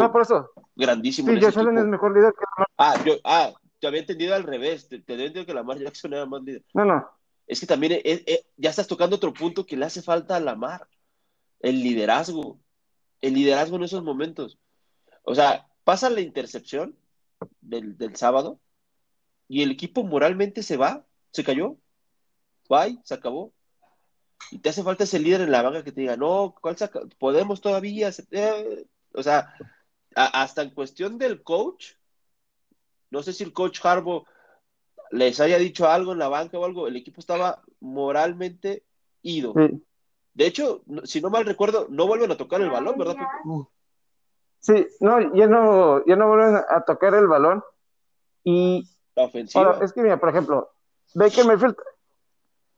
[0.76, 1.32] grandísimo.
[1.32, 2.68] Sí, Josh Allen es mejor líder que Lamar.
[2.78, 4.88] Ah, yo, ah, te había entendido al revés.
[4.88, 6.64] Te, había entendido que Lamar Jackson era más líder.
[6.74, 7.10] No, no.
[7.48, 8.02] Es que también
[8.56, 10.88] ya estás tocando otro punto que le hace falta a Lamar.
[11.60, 12.60] El liderazgo.
[13.22, 14.58] El liderazgo en esos momentos.
[15.24, 16.98] O sea, pasa la intercepción
[17.62, 18.60] del, del sábado
[19.48, 21.78] y el equipo moralmente se va, se cayó.
[22.68, 23.54] Bye, se acabó
[24.50, 27.02] y te hace falta ese líder en la banca que te diga, no, ¿cuál saca?
[27.20, 29.54] podemos todavía, eh, o sea,
[30.16, 31.94] hasta en cuestión del coach,
[33.10, 34.26] no sé si el coach Harbo
[35.12, 38.84] les haya dicho algo en la banca o algo, el equipo estaba moralmente
[39.22, 39.54] ido.
[40.34, 43.16] De hecho, si no mal recuerdo, no vuelven a tocar el balón, ¿verdad?
[44.60, 47.64] Sí, no, ya no, ya no vuelven a tocar el balón.
[48.44, 49.80] Y la ofensiva.
[49.82, 50.72] es que mira, por ejemplo,
[51.14, 51.76] Baker Mayfield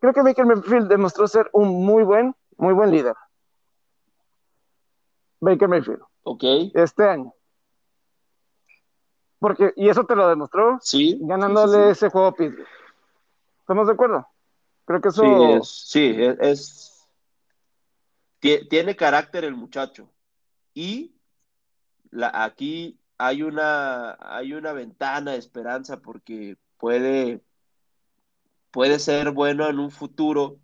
[0.04, 3.16] Creo que Baker Mayfield demostró ser un muy buen, muy buen líder.
[5.40, 6.02] Baker Mayfield.
[6.24, 6.44] Ok.
[6.74, 7.34] Este año.
[9.40, 12.68] Porque, y eso te lo demostró sí, ganándole ese juego a Pittsburgh.
[13.62, 14.28] ¿Estamos de acuerdo?
[14.84, 15.64] Creo que eso.
[15.64, 16.93] Sí, es,
[18.70, 20.12] tiene carácter el muchacho.
[20.74, 21.16] Y
[22.34, 27.42] aquí hay una, hay una ventana de esperanza porque puede,
[28.72, 30.60] puede ser bueno en un futuro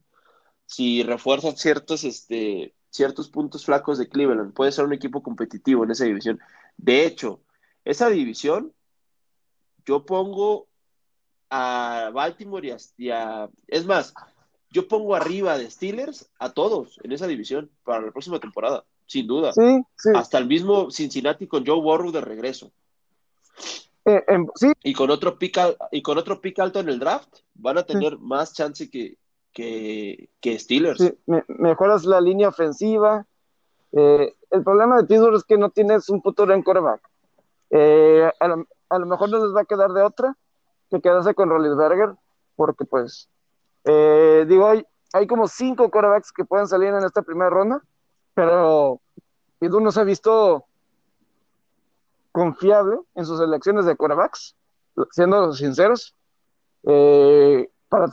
[0.66, 4.54] si refuerza ciertos, este, ciertos puntos flacos de Cleveland.
[4.54, 6.40] Puede ser un equipo competitivo en esa división.
[6.78, 7.42] De hecho,
[7.86, 8.74] esa división,
[9.86, 10.68] yo pongo
[11.50, 14.14] a Baltimore y a, es más,
[14.72, 19.26] yo pongo arriba de Steelers a todos en esa división para la próxima temporada, sin
[19.28, 19.51] duda.
[19.53, 20.09] Sí, sí.
[20.15, 22.72] Hasta el mismo Cincinnati con Joe Burrow de regreso.
[24.05, 24.24] Eh,
[24.55, 27.78] sí, Y con otro pick al- y con otro pick alto en el draft, van
[27.78, 29.17] a tener más chance que,
[29.53, 30.97] que, que Steelers.
[30.99, 33.26] sí, me- mejoras la línea ofensiva.
[33.91, 37.01] Eh, el problema de Pittsburgh es que no tienes un futuro en quarterback.
[37.72, 40.36] Eh, a, lo, a lo mejor no les va a quedar de otra
[40.89, 42.15] que quedarse con Rollinsberger,
[42.55, 43.30] porque pues,
[43.92, 47.82] eh, digo, hay, hay como cinco quarterbacks que pueden salir en esta primera ronda,
[48.36, 49.00] pero
[49.60, 50.66] Pittsburgh no se ha visto
[52.32, 54.56] confiable en sus elecciones de quarterbacks,
[55.12, 56.16] siendo sinceros.
[56.84, 58.08] Eh, para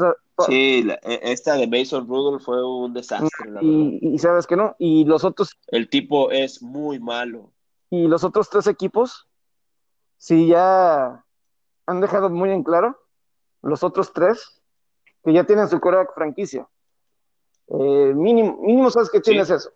[0.46, 4.56] Sí, la- e- esta de Mason Rudolph fue un desastre, la y, y sabes que
[4.56, 7.50] no, y los otros El tipo es muy malo.
[7.88, 9.26] Y los otros tres equipos,
[10.18, 11.24] sí ya
[11.86, 12.98] han dejado muy en claro,
[13.62, 14.55] los otros tres,
[15.26, 16.66] que ya tienen su quarterback franquicia.
[17.68, 19.70] Eh, mínimo, mínimo sabes que tienes eso.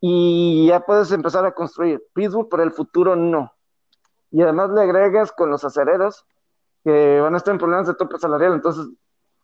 [0.00, 2.02] Y ya puedes empezar a construir.
[2.12, 3.52] Pittsburgh para el futuro no.
[4.32, 6.24] Y además le agregas con los acereros
[6.84, 8.86] que van a estar en problemas de tope salarial, entonces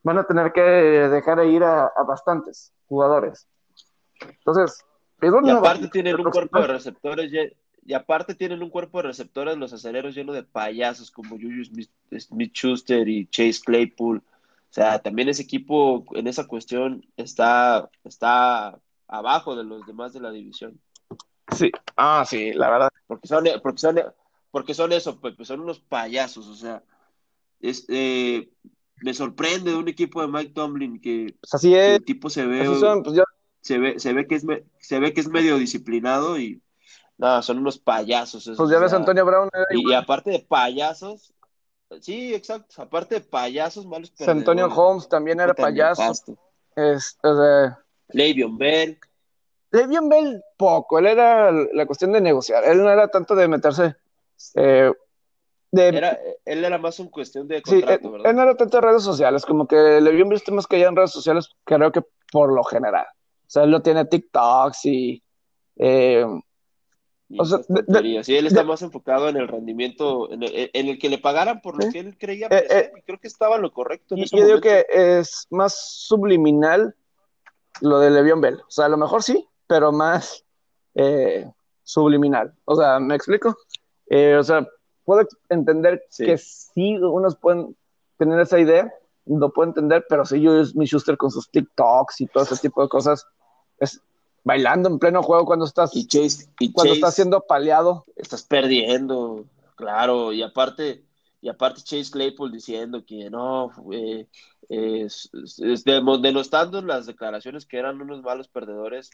[0.02, 3.46] van a tener que dejar ir a, a bastantes jugadores.
[4.20, 4.84] Entonces,
[5.18, 7.32] Pittsburgh Y no va- aparte tienen un cuerpo de receptores
[7.86, 11.90] y aparte tienen un cuerpo de receptores los acereros lleno de payasos como Juju Smith,
[12.18, 14.22] Smith Schuster y Chase Claypool.
[14.74, 20.18] O sea, también ese equipo en esa cuestión está, está abajo de los demás de
[20.18, 20.80] la división.
[21.56, 22.88] Sí, ah, sí, la verdad.
[23.06, 24.00] Porque son, porque son,
[24.50, 26.48] porque son eso, pues, pues son unos payasos.
[26.48, 26.82] O sea,
[27.60, 28.50] es, eh,
[28.96, 32.28] me sorprende de un equipo de Mike Tomlin que, Pues así que es, el tipo
[32.28, 33.22] se ve, son, pues yo,
[33.60, 36.60] se ve, se ve que es, me- se ve que es medio disciplinado y
[37.16, 38.42] no, son unos payasos.
[38.42, 41.32] esos, pues ya o ves sea, Antonio Brown, era y, aparte de payasos,
[42.00, 44.66] sí, exacto, aparte de payasos, malos Antonio.
[44.66, 46.12] Holmes también era payaso.
[46.76, 47.78] Es, o sea,
[48.08, 48.98] Le'Veon Bell,
[49.70, 53.94] Le'Veon Bell poco, él era la cuestión de negociar, él no era tanto de meterse,
[54.54, 54.92] eh,
[55.70, 58.34] de, era, él era más una cuestión de sí, él, contrato, él ¿verdad?
[58.34, 60.96] no era tanto de redes sociales, como que Le'Veon Bell está más que ya en
[60.96, 63.06] redes sociales, creo que por lo general.
[63.46, 65.22] O sea, él no tiene TikToks y,
[65.76, 66.53] eh, Y
[67.38, 68.24] o sea, esas de- de-.
[68.24, 71.18] Sí, él está de- más enfocado en el rendimiento, en el, en el que le
[71.18, 71.92] pagaran por lo Sí.
[71.92, 74.44] que él creía Eh, merecer, y creo que estaba lo correcto en y ese yo
[74.46, 74.86] digo momento.
[74.90, 76.94] que es más subliminal
[77.80, 78.60] lo de Le'Veon Bell.
[78.60, 80.44] O sea, a lo mejor sí, pero más
[80.94, 81.50] eh,
[81.82, 82.54] subliminal.
[82.64, 83.56] O sea, ¿me explico?
[84.06, 84.66] Eh, o sea,
[85.04, 86.24] puedo entender Sí.
[86.24, 87.76] que sí, unos pueden
[88.16, 88.94] tener esa idea,
[89.26, 92.56] lo puedo entender, pero sí, yo es mi Schuster con sus TikToks y todo ese
[92.62, 93.26] tipo de cosas,
[93.80, 94.00] es
[94.44, 98.04] bailando en pleno juego cuando estás, Y Chase, y cuando Chase, estás siendo paleado.
[98.16, 101.02] estás perdiendo, claro, y aparte,
[101.40, 104.26] y aparte Chase Claypool diciendo que no, eh,
[104.68, 109.10] es, es- es demo- denostando en las declaraciones que eran unos malos perdedores,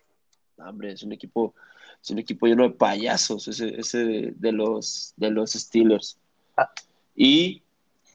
[0.59, 1.55] hombre, es un equipo,
[2.03, 6.19] es un equipo lleno de payasos, ese, ese de, de los de los Steelers.
[6.57, 6.71] Ah.
[7.17, 7.63] Y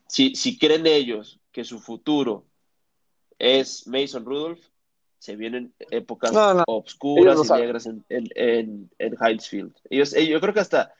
[0.07, 2.43] si, si creen ellos que su futuro
[3.39, 4.59] es Mason Rudolph,
[5.25, 9.17] se vienen épocas No, obscuras y negras en, en, en, en.
[9.89, 10.93] Ellos, ellos- yo creo que hasta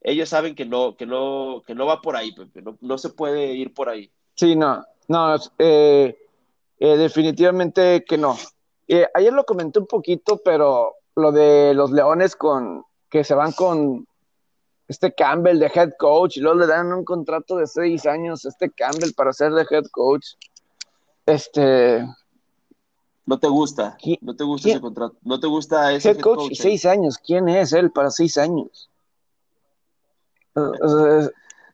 [0.00, 3.10] ellos saben que no, que no, que no va por ahí, Pepe, no, no se
[3.10, 4.10] puede ir por ahí.
[4.34, 6.16] Sí, no, no, eh,
[6.78, 8.36] eh, definitivamente que no.
[8.86, 13.52] Eh, ayer lo comenté un poquito, pero lo de los Leones con que se van
[13.52, 14.06] con
[14.88, 18.48] este Campbell de head coach y luego le dan un contrato de seis años a
[18.48, 20.26] este Campbell para ser de head coach.
[21.26, 22.04] Este
[23.24, 24.76] No te gusta, ¿Qui- no te gusta quién?
[24.76, 27.18] ese contrato, no te gusta ese head coach seis años.
[27.18, 28.90] ¿Quién es él para seis años?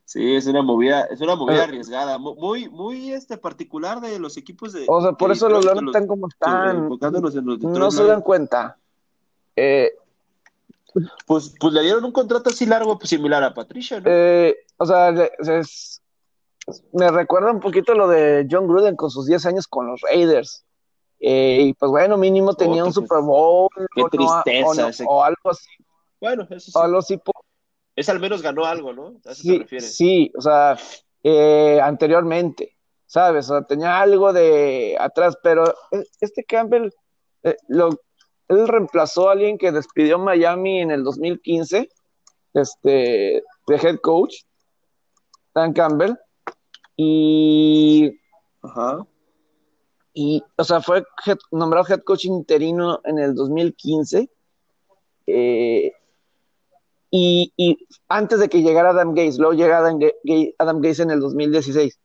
[0.05, 1.63] Sí, es una movida, es una movida Eh.
[1.63, 4.85] arriesgada, mu- muy, muy este particular de los equipos de.
[4.87, 6.89] o sea, por eso los están como están.
[7.61, 8.77] No se dan cuenta.
[9.55, 9.91] Eh,
[11.27, 14.05] Pues, pues le dieron un contrato así largo, pues, similar a Patricia, ¿no?
[14.09, 16.01] Eh, o sea, es-
[16.93, 20.63] me recuerda un poquito lo de John Gruden con sus 10 años con los Raiders.
[21.19, 24.87] Eh, y pues bueno, mínimo tenía un Super Bowl qué o, no- tristeza o no-
[24.87, 25.69] ese- o algo así.
[26.21, 26.71] Bueno, eso sí.
[26.75, 27.19] o algo así
[27.95, 29.07] Ese al menos ganó algo, ¿no?
[29.25, 29.95] A eso te sí, refieres.
[29.97, 30.77] sí, o sea,
[31.23, 33.49] eh, anteriormente, ¿sabes?
[33.49, 36.89] O sea, tenía algo de atrás, pero eh, este Campbell,
[37.43, 37.89] eh, lo,
[38.47, 41.89] él reemplazó a alguien que despidió Miami en el 2015,
[42.53, 44.35] este, de head coach,
[45.53, 46.15] Dan Campbell,
[46.95, 48.11] y,
[48.61, 49.05] Ajá.
[50.21, 54.29] Y o sea, fue head- nombrado head coach interino en el 2015.
[55.27, 55.93] eh,
[57.09, 57.77] y, y
[58.09, 61.21] antes de que llegara Adam Gates, luego llega Adam, Ga- Ga- Adam Gates en el
[61.21, 61.97] 2016.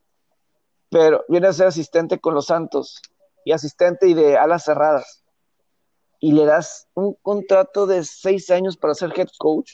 [0.90, 3.02] Pero viene a ser asistente con los Santos
[3.44, 5.24] y asistente y de alas cerradas.
[6.20, 9.72] Y le das un contrato de seis años para ser head coach.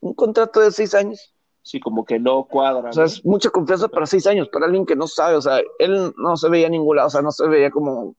[0.00, 1.34] Un contrato de seis años.
[1.66, 2.90] Sí, como que no cuadra.
[2.90, 5.34] O sea, es mucha confianza para seis años, para alguien que no sabe.
[5.34, 7.08] O sea, él no se veía en ningún lado.
[7.08, 8.14] O sea, no se veía como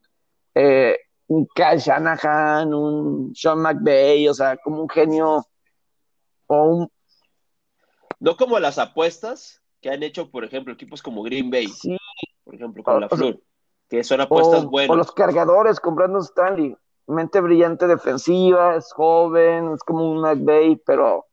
[0.53, 5.45] eh, un Kyle Shanahan, un Sean McVay, o sea, como un genio
[6.47, 6.91] o un
[8.19, 11.95] No como las apuestas que han hecho, por ejemplo, equipos como Green Bay, sí,
[12.43, 13.41] por ejemplo, con O- la o sea, Flor,
[13.87, 14.93] que son apuestas o, buenas.
[14.93, 16.75] o los cargadores con Brandon Stanley.
[17.09, 21.26] Mente brillante defensiva, es joven, es como un McVay, pero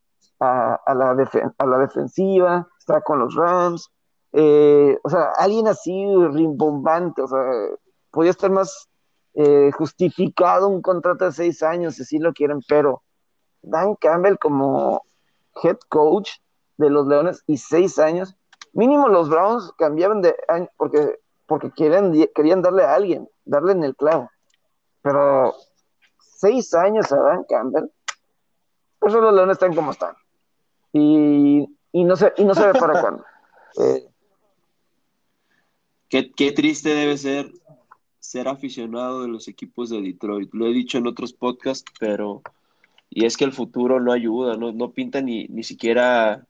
[0.45, 3.91] a, la, defen- a la defensiva, está con los Rams.
[4.33, 5.93] Eh, o sea, alguien así
[6.33, 7.41] rimbombante, o sea,
[8.11, 8.89] podía estar más
[9.35, 13.03] eh, justificado un contrato de seis años, si así lo quieren, pero
[13.63, 15.03] Dan Campbell como
[15.63, 16.31] head coach
[16.77, 18.37] de los Leones y seis años,
[18.73, 23.85] mínimo los Browns cambiaban de año porque, porque querían, querían darle a alguien, darle en
[23.85, 24.31] el clavo.
[25.03, 25.55] Pero
[26.19, 27.87] seis años a Dan Campbell,
[28.99, 30.15] por eso los Leones están como están.
[30.95, 33.25] Y, y no sé, y no se ve para cuándo.
[33.77, 34.07] Eh,
[36.09, 37.51] Qué, qué triste debe ser
[38.21, 40.49] ser aficionado de los equipos de Detroit.
[40.55, 42.43] Lo he dicho en otros podcasts, pero
[43.11, 46.47] y es que el futuro no ayuda, no, no pinta ni, ni siquiera,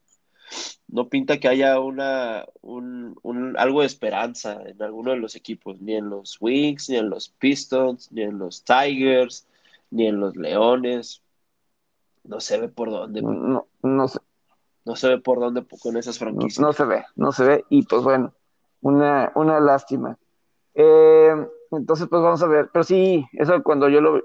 [0.87, 5.81] no pinta que haya una, un, un- algo de esperanza en alguno de los equipos,
[5.81, 9.47] ni en los Wings, ni en los Pistons, ni en los Tigers,
[9.91, 11.23] ni en los Leones.
[12.23, 14.21] No se ve por dónde, no, no sé,
[14.85, 16.59] no se ve por dónde con esas franquicias.
[16.61, 18.33] no se ve, no se ve, y pues bueno,
[18.83, 20.19] una, una lástima.
[20.75, 21.35] Eh,
[21.71, 24.21] entonces, pues vamos a ver, pero sí, eso cuando yo lo,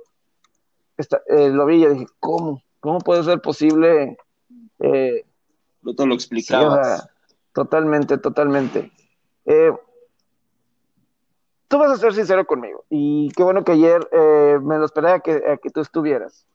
[0.98, 2.62] esta- eh, lo vi, yo dije, ¿cómo?
[2.80, 4.18] ¿Cómo puede ser posible?
[4.80, 5.26] Eh,
[5.82, 7.00] No te lo sí, o explicabas.
[7.00, 7.10] sea,
[7.54, 8.92] totalmente, totalmente.
[9.46, 9.72] Eh,
[11.68, 14.08] tú vas a ser sincero conmigo, y qué bueno que ayer
[14.62, 16.46] me lo esperaba a que, a que tú estuvieras.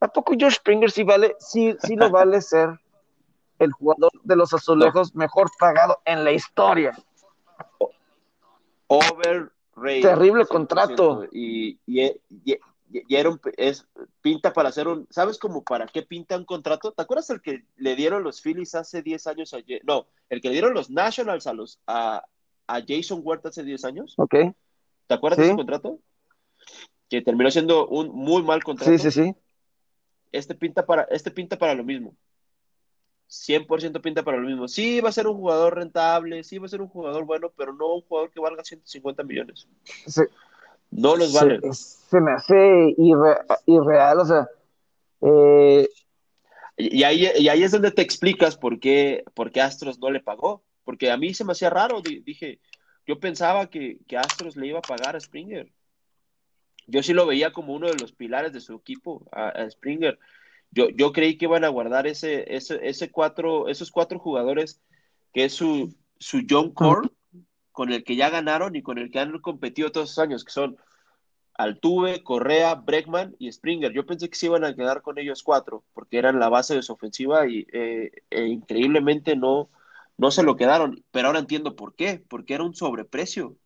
[0.00, 2.78] ¿A poco George Springer sí vale, sí, sí lo vale ser
[3.60, 6.92] el jugador de los azulejos mejor pagado en la historia?
[8.88, 9.50] Overrated.
[10.02, 10.48] Terrible 100%.
[10.48, 11.24] contrato.
[11.32, 12.06] Y, y,
[12.44, 12.58] y-
[12.92, 13.86] y era un- es,
[14.20, 15.06] pinta para hacer un.
[15.10, 16.90] ¿Sabes cómo para qué pinta un contrato?
[16.92, 19.54] ¿Te acuerdas el que le dieron los Phillies hace 10 años?
[19.54, 22.24] A, no, el que le dieron los Nationals a, los, a,
[22.66, 24.14] a Jason Huerta hace 10 años.
[24.16, 24.34] ¿Ok?
[25.06, 26.00] ¿Te acuerdas de ese contrato?
[27.08, 28.90] Que terminó siendo un muy mal contrato.
[28.90, 29.34] Sí, sí, sí.
[30.32, 32.14] Este pinta para, este pinta para lo mismo.
[33.30, 34.66] 100% pinta para lo mismo.
[34.66, 37.72] Sí, va a ser un jugador rentable, sí, va a ser un jugador bueno, pero
[37.72, 39.68] no un jugador que valga 150 millones.
[40.06, 40.28] Se,
[40.90, 41.60] No los vale.
[41.72, 42.54] se, me hace
[42.98, 44.48] irre- irreal, o sea,
[45.22, 45.88] eh,
[46.76, 50.20] Y ahí, y ahí es donde te explicas por qué, por qué Astros no le
[50.20, 50.62] pagó.
[50.84, 52.00] Porque a mí se me hacía raro.
[52.00, 52.58] di- Dije,
[53.06, 55.70] yo pensaba que, que Astros le iba a pagar a Springer.
[56.86, 60.18] Yo sí lo veía como uno de los pilares de su equipo, a, a Springer.
[60.72, 64.80] Yo, yo creí que iban a guardar ese, ese, ese cuatro, esos cuatro jugadores,
[65.32, 67.08] que es su, su John Core,
[67.72, 70.52] con el que ya ganaron y con el que han competido todos esos años, que
[70.52, 70.76] son
[71.54, 73.92] Altuve, Correa, Bregman y Springer.
[73.92, 76.82] Yo pensé que se iban a quedar con ellos cuatro, porque eran la base de
[76.82, 79.68] su ofensiva y eh, eh, increíblemente no,
[80.16, 81.02] no se lo quedaron.
[81.10, 83.56] Pero ahora entiendo por qué, porque era un sobreprecio.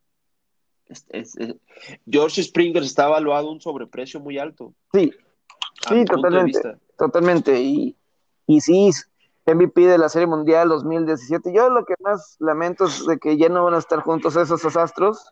[0.87, 1.55] Es- es- es-
[2.09, 4.73] George Springer está evaluado a un sobreprecio muy alto.
[4.91, 5.11] sí,
[5.87, 6.77] Sí, totalmente.
[6.97, 7.59] Totalmente.
[7.61, 7.97] Y,
[8.47, 8.91] y sí,
[9.45, 11.53] MVP de la Serie Mundial 2017.
[11.53, 14.75] Yo lo que más lamento es de que ya no van a estar juntos esos
[14.75, 15.29] astros,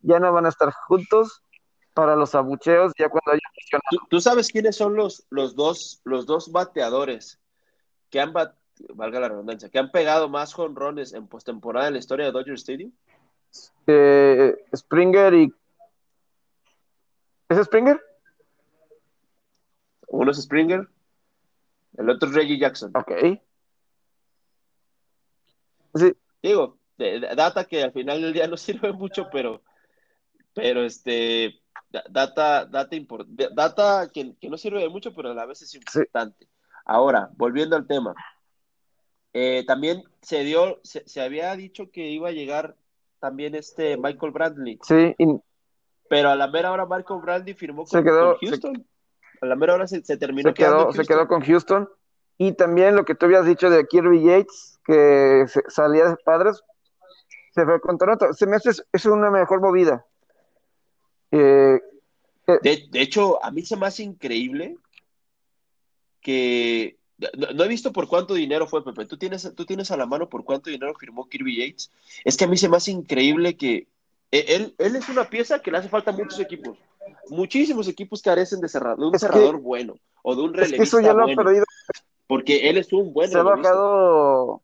[0.00, 1.42] ya no van a estar juntos
[1.94, 3.40] para los abucheos, ya cuando haya.
[3.90, 7.38] ¿Tú, tú sabes quiénes son los, los, dos, los dos bateadores
[8.10, 8.54] que han, bat-
[8.94, 12.54] valga la redundancia, que han pegado más jonrones en postemporada en la historia de Dodger
[12.54, 12.92] Stadium?
[13.86, 15.54] Eh, Springer y...
[17.48, 18.00] ¿Es Springer?
[20.12, 20.86] Uno es Springer,
[21.96, 22.92] el otro es Reggie Jackson.
[22.94, 23.12] Ok.
[25.94, 26.78] Sí, Digo,
[27.34, 29.62] data que al final del día no sirve mucho, pero,
[30.54, 31.60] pero este,
[31.90, 35.46] da- data, data, impor- de- data que, que no sirve de mucho, pero a la
[35.46, 36.46] vez es importante.
[36.84, 38.14] Ahora, volviendo al tema,
[39.32, 42.76] eh, también se dio, se, se había dicho que iba a llegar
[43.20, 45.14] también este Michael Bradley, sí,
[46.10, 48.86] pero a la mera hora Michael Bradley firmó Se con, quedó- con Houston.
[49.42, 51.88] A la mera hora se, se terminó se quedó, se con Houston.
[52.38, 56.62] Y también lo que tú habías dicho de Kirby Yates, que salía de padres,
[57.54, 58.32] se fue con Toronto.
[58.32, 60.06] Se me hace es una mejor movida.
[61.30, 61.80] Eh,
[62.46, 64.76] eh, de, de, hecho, a mí se me hace increíble
[66.20, 66.96] que
[67.54, 69.06] no, he visto por cuánto dinero fue, Pepe.
[69.06, 71.90] ¿Tú tienes, ¿Tú tienes a la mano por cuánto dinero firmó Kirby Yates?
[72.24, 73.88] Es que a mí se me hace increíble que
[74.30, 76.78] e, él, él es una pieza que le hace falta a muchos equipos.
[77.28, 80.98] Muchísimos equipos carecen de, cerrar, de un cerrador bueno o de un relevista es que
[80.98, 81.64] eso ya lo ha perdido.
[82.26, 84.62] Porque él es un buen Se ha bajado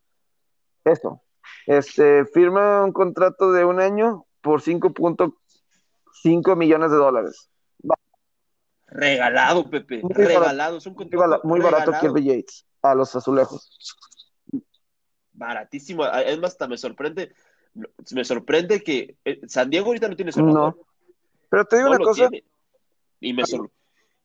[0.85, 1.21] esto.
[1.65, 7.49] Este, firma un contrato de un año por 5.5 millones de dólares.
[8.87, 10.01] Regalado, Pepe.
[10.09, 10.77] regalado.
[10.77, 13.69] es un contrato muy barato Kirby Yates a los azulejos.
[15.31, 16.05] Baratísimo.
[16.05, 17.33] Es más, hasta me sorprende.
[18.11, 20.75] Me sorprende que eh, San Diego ahorita no tiene cerrador.
[20.75, 20.88] No.
[21.49, 22.29] Pero te digo una cosa.
[23.19, 23.43] Y me,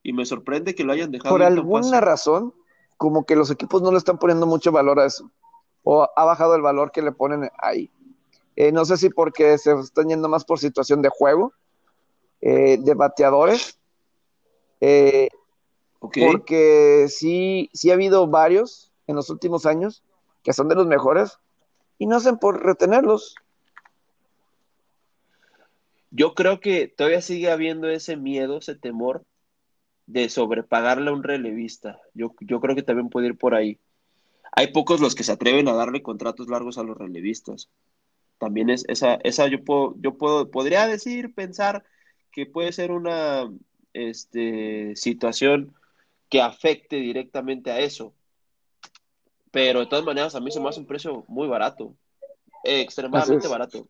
[0.03, 1.33] y me sorprende que lo hayan dejado.
[1.33, 2.53] Por alguna razón,
[2.97, 5.31] como que los equipos no le están poniendo mucho valor a eso.
[5.83, 7.91] O ha bajado el valor que le ponen ahí.
[8.55, 11.53] Eh, no sé si porque se están yendo más por situación de juego,
[12.41, 13.77] eh, de bateadores,
[14.79, 15.29] eh,
[15.99, 20.03] porque sí, sí ha habido varios en los últimos años
[20.43, 21.39] que son de los mejores
[21.97, 23.35] y no hacen por retenerlos.
[26.15, 29.25] Yo creo que todavía sigue habiendo ese miedo, ese temor
[30.05, 31.99] de sobrepagarle a un relevista.
[32.13, 33.79] Yo, yo creo que también puede ir por ahí.
[34.53, 37.69] Hay pocos los que se atreven a darle contratos largos a los relevistas.
[38.37, 41.83] También es esa, esa yo puedo, yo puedo, podría decir, pensar
[42.31, 43.51] que puede ser una,
[43.91, 45.73] este, situación
[46.29, 48.13] que afecte directamente a eso.
[49.51, 51.93] Pero de todas maneras, a mí se me hace un precio muy barato,
[52.63, 53.89] extremadamente barato.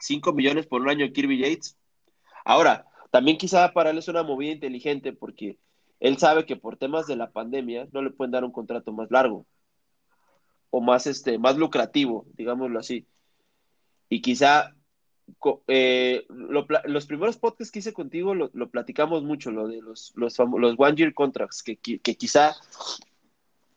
[0.00, 1.76] 5 millones por un año Kirby Yates.
[2.44, 5.58] Ahora, también quizá para él es una movida inteligente porque
[6.00, 9.10] él sabe que por temas de la pandemia no le pueden dar un contrato más
[9.10, 9.46] largo
[10.70, 13.06] o más, este, más lucrativo, digámoslo así.
[14.08, 14.74] Y quizá
[15.68, 20.74] eh, los primeros podcasts que hice contigo lo, platicamos mucho, lo de los, los, los
[20.78, 22.56] One Year Contracts, que, quizá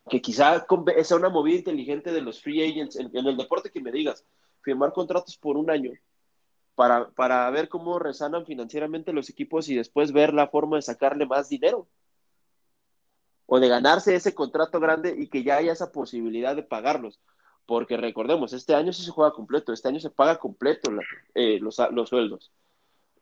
[0.10, 0.66] que quizá
[1.04, 4.26] sea una movida inteligente de los free agents en, el deporte que me digas,
[4.62, 5.92] firmar contratos por un año
[6.76, 11.26] para, para ver cómo resanan financieramente los equipos y después ver la forma de sacarle
[11.26, 11.88] más dinero
[13.46, 17.20] o de ganarse ese contrato grande y que ya haya esa posibilidad de pagarlos
[17.66, 20.92] porque recordemos, este año sí se juega completo, este año se paga completo
[21.34, 22.52] eh, los, los, sueldos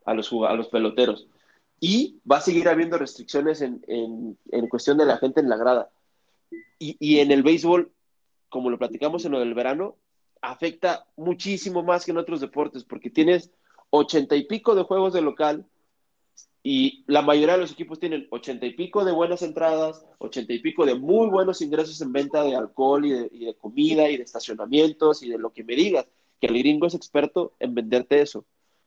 [0.04, 1.28] a los, a los peloteros.
[1.78, 5.56] Y va a seguir habiendo restricciones en, en, en cuestión de la gente en la
[5.56, 5.90] grada.
[6.78, 7.92] Y, y, en el béisbol,
[8.48, 9.96] como lo platicamos en lo del verano,
[10.42, 13.50] afecta muchísimo más que en otros deportes, porque tienes
[13.90, 15.66] ochenta y pico de juegos de local,
[16.64, 20.60] y la mayoría de los equipos tienen ochenta y pico de buenas entradas, ochenta y
[20.60, 25.22] pico de muy buenos ingresos en venta de alcohol y de, comida y de estacionamientos
[25.24, 26.06] y de lo que me digas,
[26.40, 28.44] que el gringo es experto en venderte eso,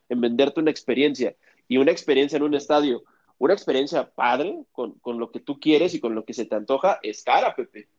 [0.08, 1.36] en venderte una experiencia
[1.68, 3.04] y una experiencia en un estadio,
[3.38, 6.56] una experiencia padre con, con lo que tú quieres y con lo que se te
[6.56, 7.90] antoja, es cara, Pepe.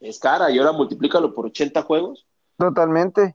[0.00, 2.26] Es cara y ahora multiplícalo por 80 juegos.
[2.58, 3.34] Totalmente.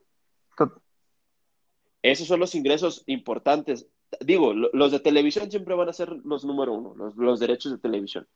[2.02, 3.86] Esos son los ingresos importantes
[4.20, 8.26] digo, los de televisión siempre van a ser los número uno, los, derechos de televisión.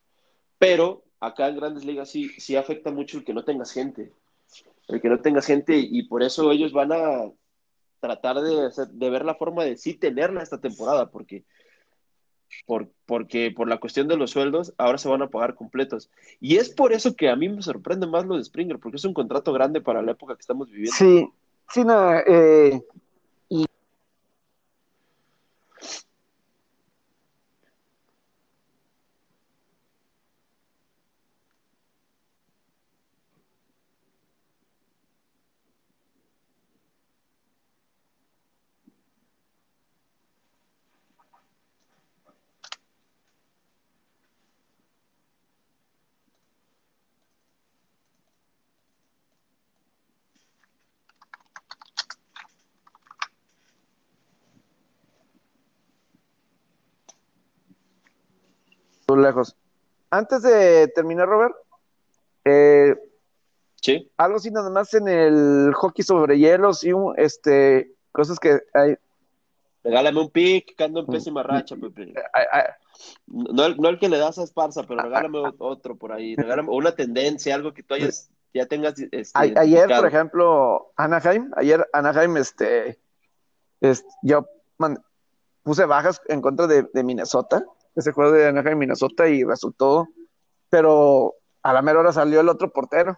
[0.57, 4.11] Pero acá en grandes ligas sí, sí afecta mucho el que no tengas gente.
[4.87, 7.31] El que no tengas gente y por eso ellos van a
[7.99, 11.45] tratar de, de ver la forma de sí tenerla esta temporada, porque,
[12.65, 16.09] por, porque por la cuestión de los sueldos ahora se van a pagar completos.
[16.39, 19.05] Y es por eso que a mí me sorprende más lo de Springer, porque es
[19.05, 20.95] un contrato grande para la época que estamos viviendo.
[20.95, 21.27] Sí,
[21.69, 22.81] sí, no, eh,
[59.17, 59.55] lejos.
[60.09, 61.55] Antes de terminar, Robert,
[62.45, 62.95] eh,
[63.81, 64.09] sí.
[64.17, 68.95] algo así nada más en el hockey sobre hielo, sí, este, cosas que hay.
[69.83, 72.13] Regálame un pick, que ando en pésima racha, Pepe.
[73.27, 76.35] No el, no el que le das a Esparza, pero regálame otro por ahí.
[76.35, 78.95] Regálame una tendencia, algo que tú hayas, ya tengas.
[78.99, 82.99] Este, ayer, por ejemplo, Anaheim, ayer Anaheim, este,
[84.23, 84.47] yo
[85.63, 87.63] puse bajas en contra de Minnesota
[87.99, 90.07] ese juego de Anaheim, Minnesota, y resultó
[90.69, 93.17] pero a la mera hora salió el otro portero.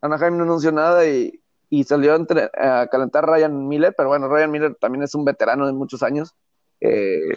[0.00, 4.76] Anaheim no anunció nada y, y salió a calentar Ryan Miller, pero bueno, Ryan Miller
[4.80, 6.34] también es un veterano de muchos años.
[6.80, 7.34] Eh,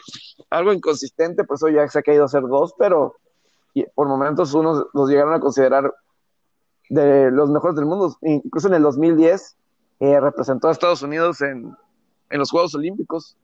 [0.49, 3.15] algo inconsistente, por eso ya se ha caído a ser dos, pero
[3.95, 5.93] por momentos unos los llegaron a considerar
[6.89, 8.15] de los mejores del mundo.
[8.21, 9.57] Incluso en el 2010
[9.99, 11.75] eh, representó a Estados Unidos en,
[12.29, 13.37] en, los Juegos Olímpicos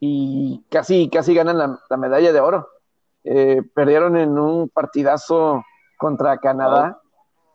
[0.00, 2.68] y casi, casi ganan la medalla de oro.
[3.24, 5.64] Eh, perdieron en un partidazo
[5.98, 7.00] contra Canadá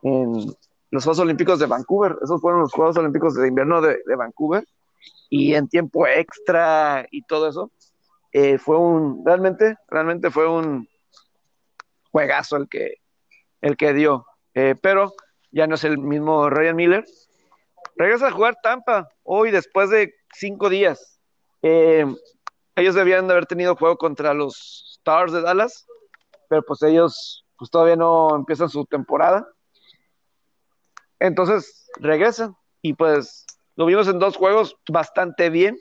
[0.02, 0.54] en
[0.92, 2.18] los Juegos Olímpicos de Vancouver.
[2.22, 4.66] Esos fueron los Juegos Olímpicos de invierno de, Vancouver.
[5.30, 7.72] Y en tiempo extra y todo eso,
[8.32, 10.88] eh, fue un, realmente, realmente fue un
[12.12, 12.98] juegazo el que,
[13.62, 14.26] el que dio.
[14.54, 15.14] Eh, pero
[15.52, 17.06] ya no es el mismo Ryan Miller.
[17.96, 21.20] Regresa a jugar Tampa hoy después de cinco días.
[21.62, 22.06] Eh,
[22.76, 25.86] ellos debían de haber tenido juego contra los Stars de Dallas,
[26.48, 29.46] pero pues ellos pues todavía no empiezan su temporada.
[31.20, 33.46] Entonces regresan y pues
[33.76, 35.78] lo vimos en dos juegos bastante bien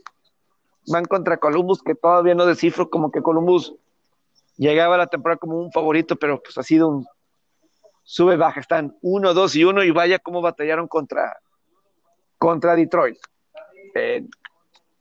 [0.88, 3.74] van contra Columbus, que todavía no descifro como que Columbus
[4.56, 7.06] llegaba a la temporada como un favorito, pero pues ha sido un
[8.02, 11.36] sube baja, están uno, dos y uno y vaya cómo batallaron contra
[12.38, 13.18] contra Detroit.
[13.94, 14.26] Eh,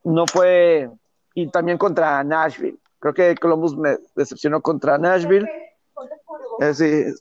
[0.03, 0.89] no fue
[1.33, 2.77] y también contra Nashville.
[3.01, 5.49] Creo que Columbus me decepcionó contra Nashville.
[6.61, 7.11] Eh,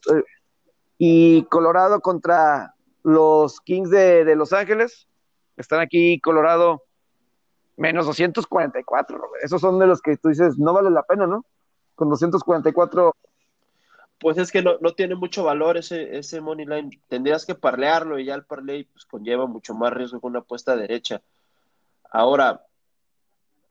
[0.99, 5.07] y Colorado contra los Kings de, Los Ángeles.
[5.57, 6.83] Están aquí Colorado
[7.77, 11.43] menos 244, esos son de los que tú dices, no vale la pena, ¿no?
[11.95, 13.15] Con 244.
[14.19, 17.01] Pues es que no, tiene mucho valor ese, ese money line.
[17.07, 20.75] Tendrías que parlearlo y ya el parlay pues, conlleva mucho más riesgo que una apuesta
[20.75, 21.23] derecha.
[22.11, 22.63] Ahora,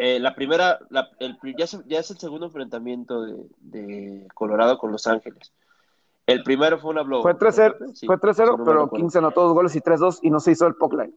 [0.03, 0.79] eh, la primera,
[1.19, 1.67] el, ya,
[1.99, 3.23] es, el segundo enfrentamiento
[3.59, 5.53] de, Colorado con Los Ángeles.
[6.25, 7.21] El primero fue una blow.
[7.21, 10.67] Fue 3-0, fue 3-0 pero 15 anotó dos goles y 3-2 y no se hizo
[10.67, 11.13] el puck line.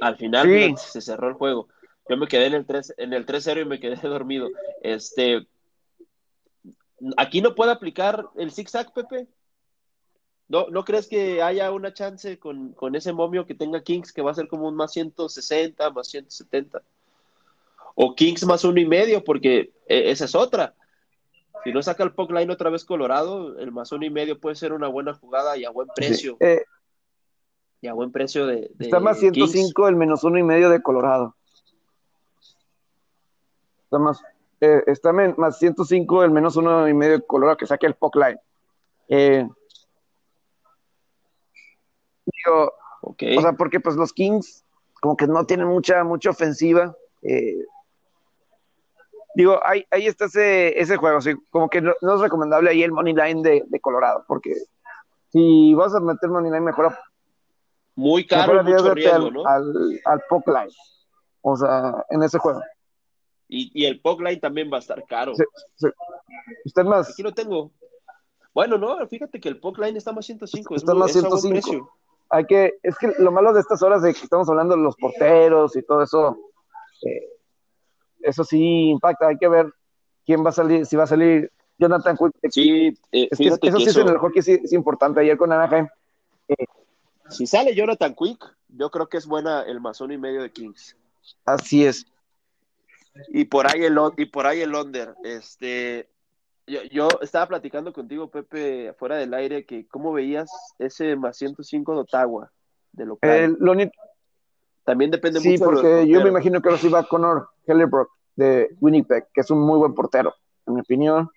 [0.00, 1.66] Al final se cerró el juego.
[2.08, 4.48] Yo me quedé en el 3 en el 3-0 y me quedé dormido.
[4.82, 5.48] Este
[7.16, 9.26] aquí no puede aplicar el zigzag, Pepe.
[10.48, 14.22] ¿No, ¿No crees que haya una chance con, con, ese momio que tenga Kings que
[14.22, 16.82] va a ser como un más 160, más 170?
[17.96, 20.74] O Kings más uno y medio, porque e, esa es otra.
[21.64, 24.54] Si no saca el puck line otra vez Colorado, el más uno y medio puede
[24.54, 26.36] ser una buena jugada y a buen precio.
[26.38, 26.62] Eh,
[27.80, 28.70] y a buen precio de.
[28.78, 31.34] está más 105 el menos uno y medio de Colorado.
[33.84, 34.22] Está más,
[34.60, 38.14] eh, está más 105 el menos uno y medio de Colorado que saque el puck
[38.14, 38.38] line.
[39.08, 39.48] Eh,
[42.46, 44.64] digo, o sea, porque pues los Kings
[45.00, 46.96] como que no tienen mucha, mucha ofensiva.
[47.22, 47.64] Eh,
[49.34, 51.18] digo, ahí, ahí está ese, ese juego,
[51.50, 54.54] como que no, es recomendable ahí el money line de, de Colorado, porque
[55.30, 56.96] si vas a meter money line, mejor
[57.94, 59.46] muy caro, mucho riesgo, ¿no?
[59.46, 60.74] Al, al line.
[61.40, 62.60] O sea, en ese juego.
[63.48, 65.32] Y, y el line también va a estar caro.
[66.64, 67.10] Usted más.
[67.10, 67.70] Aquí lo tengo.
[68.52, 70.74] Bueno, no, fíjate que el line está más 105.
[70.74, 71.90] Está más 105.
[72.28, 74.96] Hay que, es que lo malo de estas horas de que estamos hablando de los
[74.96, 76.36] porteros y todo eso,
[77.02, 77.28] eh,
[78.20, 79.28] eso sí impacta.
[79.28, 79.72] Hay que ver
[80.24, 82.50] quién va a salir, si va a salir Jonathan Quick.
[82.50, 85.20] Sí, eh, es que eso, sí es en el hockey sí, es importante.
[85.20, 85.86] Ayer con Anaheim.
[86.48, 86.66] Eh,
[87.28, 90.96] si sale Jonathan Quick, yo creo que es buena el mazón y medio de Kings.
[91.44, 92.06] Así es.
[93.28, 95.14] Y por ahí el y por ahí el under.
[95.24, 96.08] Este,
[96.66, 101.98] yo, estaba platicando contigo, Pepe, fuera del aire, que cómo veías ese más 105 de
[102.00, 102.50] Ottawa,
[102.92, 103.58] de local.
[104.84, 105.58] También depende sí, mucho.
[105.58, 109.50] Sí, porque yo me imagino que ahora sí va Connor Hellerbrook de Winnipeg, que es
[109.50, 110.34] un muy buen portero,
[110.66, 111.28] en mi opinión.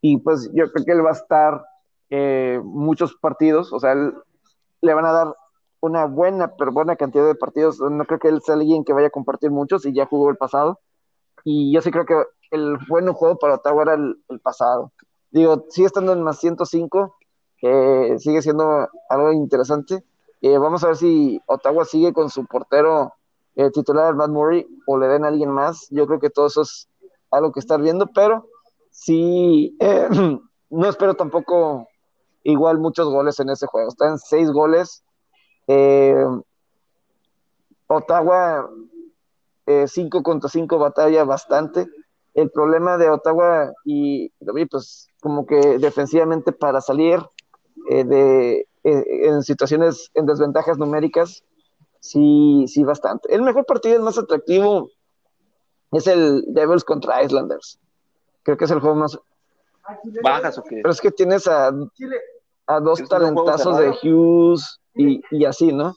[0.00, 1.64] Y pues yo creo que él va a estar
[2.10, 4.14] eh, muchos partidos, o sea, él
[4.82, 5.36] le van a dar
[5.80, 7.80] una buena, pero buena cantidad de partidos.
[7.80, 10.36] No creo que él sea alguien que vaya a compartir muchos y ya jugó el
[10.36, 10.78] pasado.
[11.44, 14.92] Y yo sí creo que el buen juego para Ottawa era el, pasado.
[15.30, 17.16] Digo, sigue estando en más 105,
[17.56, 20.04] que sigue siendo algo interesante.
[20.40, 23.14] Eh, vamos a ver si Ottawa sigue con su portero
[23.54, 25.86] eh, titular, Matt Murray, o le den a alguien más.
[25.90, 26.88] Yo creo que todo eso es
[27.30, 28.46] algo que estar viendo, pero
[28.90, 30.08] sí, eh,
[30.70, 31.88] no espero tampoco
[32.44, 33.88] igual muchos goles en ese juego.
[33.88, 35.02] Están seis goles.
[35.66, 36.24] Eh,
[37.86, 38.68] Ottawa,
[39.66, 41.86] 5 eh, contra 5 batalla bastante.
[42.34, 44.30] El problema de Ottawa y
[44.70, 47.20] pues como que defensivamente para salir
[47.90, 51.44] eh, de en situaciones en desventajas numéricas,
[52.00, 53.32] sí, sí bastante.
[53.32, 54.90] El mejor partido, el más atractivo,
[55.92, 57.78] es el Devils contra Islanders.
[58.42, 59.18] Creo que es el juego más
[60.22, 60.76] ¿Bajas o qué?
[60.76, 61.68] Pero es que tienes a,
[62.66, 63.90] a dos ¿Es un juego talentazos de?
[64.02, 65.94] Hughes y, y así, ¿no?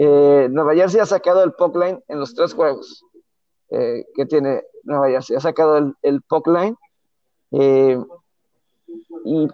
[0.00, 3.04] Eh, Nueva Jersey ha sacado el puck line en los tres juegos
[3.70, 5.36] eh, que tiene Nueva Jersey.
[5.36, 6.76] Ha sacado el, el puck line.
[7.50, 7.98] eh,
[9.24, 9.48] y,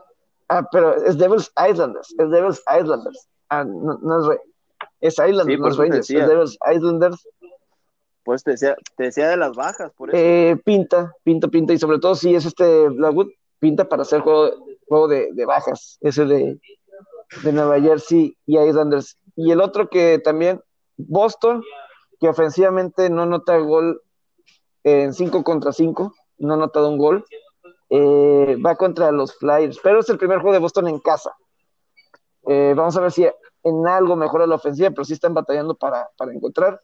[0.49, 2.15] ah, pero es Devils Islanders.
[2.19, 3.27] Es Devils Islanders.
[3.49, 4.39] Ah, no, no es,
[5.01, 6.11] es Islanders, Sí, no es Rangers.
[6.11, 7.29] Es Devils Islanders.
[8.23, 10.19] Pues te decía, te decía de las bajas, por eso.
[10.19, 11.73] Eh, pinta, pinta, pinta.
[11.73, 13.29] Y sobre todo si es este Blackwood,
[13.59, 14.51] pinta para hacer juego,
[14.89, 15.99] juego de, de bajas.
[16.01, 16.61] Ese de,
[17.43, 19.19] de Nueva Jersey y Islanders.
[19.37, 20.63] Y el otro que también,
[20.97, 21.63] Boston,
[22.21, 24.01] que ofensivamente no nota gol
[24.85, 27.25] en 5 contra 5, no ha notado un gol.
[27.91, 31.35] Eh, va contra los Flyers, pero es el primer juego de Boston en casa.
[32.47, 33.27] Eh, vamos a ver si
[33.63, 36.81] en algo mejora la ofensiva, pero sí están batallando para, para encontrar.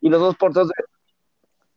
[0.00, 0.74] Y los dos porteros de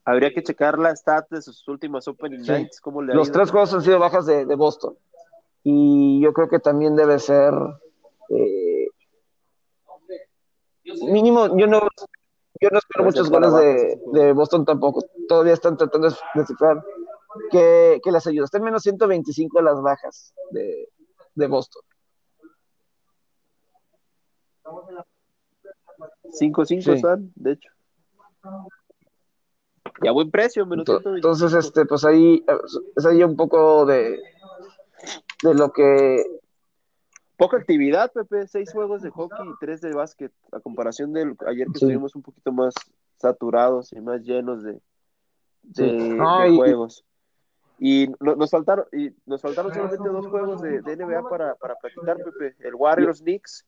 [0.05, 2.51] Habría que checar la stat de sus últimas opening Sí.
[2.51, 4.95] nights, cómo le Los tres juegos han sido bajas de, de Boston.
[5.63, 7.53] Y yo creo que también debe ser.
[8.30, 8.66] eh,
[11.12, 11.82] mínimo, yo no,
[12.62, 15.02] yo no espero muchos goles de, de Boston tampoco.
[15.28, 16.84] Todavía están tratando de descifrar
[17.52, 18.46] qué, qué les ayuda.
[18.46, 20.90] Están menos 125 las bajas de,
[21.36, 21.82] de Boston.
[26.40, 26.92] 5-5 Sí.
[26.92, 27.70] están, de hecho.
[30.02, 31.16] Y a buen precio, menos Ento- 125.
[31.16, 32.58] Entonces, este, pues ahí eh,
[32.96, 34.20] es ahí un poco de,
[35.44, 36.24] de lo que
[37.38, 38.48] Poca actividad, Pepe.
[38.48, 40.32] Seis juegos de hockey y tres de básquet.
[40.52, 41.86] A comparación del ayer que Sí.
[41.86, 42.74] estuvimos un poquito más
[43.18, 44.74] saturados y más llenos de,
[45.64, 46.18] de, Sí.
[46.58, 47.04] Juegos.
[47.80, 51.76] Y no- nos faltaron, y nos faltaron solamente dos juegos de, de NBA para, para
[51.76, 52.56] platicar, Pepe.
[52.60, 53.66] El Warriors Knicks.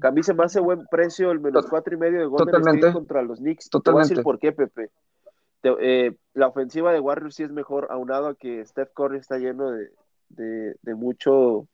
[0.00, 2.46] Que a mí se me hace buen precio el menos cuatro y medio de Golden
[2.46, 2.86] totalmente.
[2.86, 3.68] State contra los Knicks.
[3.68, 4.22] Te voy a decir Totalmente.
[4.22, 4.90] por qué, Pepe.
[5.60, 9.36] Te- eh, la ofensiva de Warriors sí es mejor, aunado a que Steph Curry está
[9.38, 9.90] lleno de,
[10.28, 11.66] de, de mucho.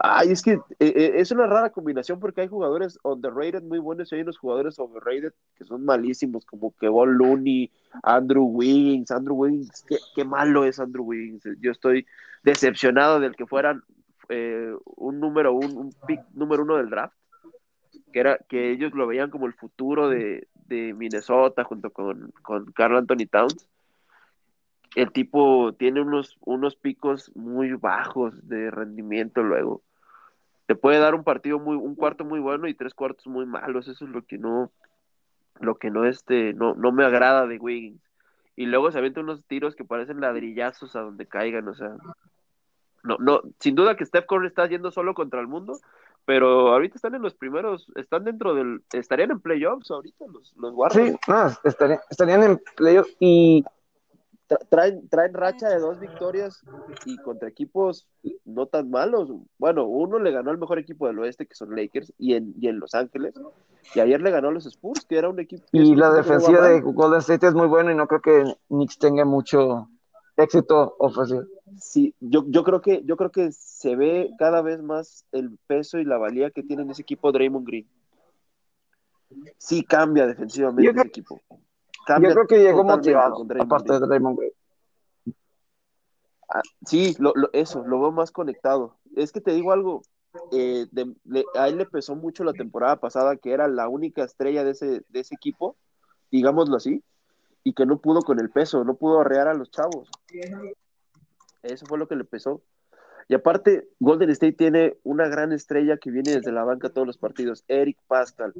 [0.00, 4.10] Ay, es que eh, eh, es una rara combinación porque hay jugadores underrated muy buenos
[4.10, 7.70] y hay unos jugadores overrated que son malísimos, como Kevon Looney,
[8.02, 9.10] Andrew Wiggins.
[9.10, 11.44] Andrew Wiggins, qué, qué malo es Andrew Wiggins.
[11.60, 12.06] Yo estoy
[12.42, 13.82] decepcionado del que fueran
[14.28, 17.14] eh, un número un, un pick número uno del draft
[18.12, 22.72] que era que ellos lo veían como el futuro de, de Minnesota junto con, con
[22.72, 23.68] Carl Anthony Towns.
[24.94, 29.82] El tipo tiene unos, unos picos muy bajos de rendimiento luego.
[30.66, 33.88] Te puede dar un partido muy, un cuarto muy bueno y tres cuartos muy malos.
[33.88, 34.70] Eso es lo que no,
[35.60, 38.02] lo que no este, no, no me agrada de Wiggins.
[38.56, 41.94] Y luego se avienta unos tiros que parecen ladrillazos a donde caigan, o sea.
[43.04, 45.78] No, no, sin duda que Steph Curry está yendo solo contra el mundo,
[46.24, 50.74] pero ahorita están en los primeros, están dentro del, estarían en playoffs ahorita los, los
[50.74, 51.18] Warriors.
[51.24, 53.64] Sí, estarían, estarían en playoff y
[54.70, 56.62] traen, traen racha de dos victorias
[57.04, 58.06] y contra equipos
[58.44, 59.30] no tan malos.
[59.58, 62.68] Bueno, uno le ganó al mejor equipo del oeste, que son Lakers, y en, y
[62.68, 63.34] en Los Ángeles,
[63.94, 65.64] y ayer le ganó a los Spurs, que era un equipo.
[65.72, 66.80] Y la defensiva de.
[66.80, 69.88] Golden State es muy buena y no creo que Knicks tenga mucho
[70.36, 71.42] éxito ofensivo.
[71.78, 75.98] Sí, yo, yo creo que, yo creo que se ve cada vez más el peso
[75.98, 77.86] y la valía que tiene en ese equipo Draymond Green.
[79.58, 81.40] Sí cambia defensivamente Yo creo- ese equipo.
[82.20, 84.00] Yo creo que llegó motivado, aparte Green.
[84.00, 84.52] de Draymond Green.
[86.48, 88.96] Ah, sí, lo, lo- eso, lo veo más conectado.
[89.16, 90.02] Es que te digo algo,
[90.52, 94.24] eh, de- le- a él le pesó mucho la temporada pasada, que era la única
[94.24, 95.76] estrella de ese, de ese equipo,
[96.30, 97.02] digámoslo así,
[97.64, 100.08] y que no pudo con el peso, no pudo arrear a los chavos.
[101.62, 102.62] Eso fue lo que le pesó.
[103.28, 107.18] Y aparte, Golden State tiene una gran estrella que viene desde la banca todos los
[107.18, 108.54] partidos, Eric Pascal.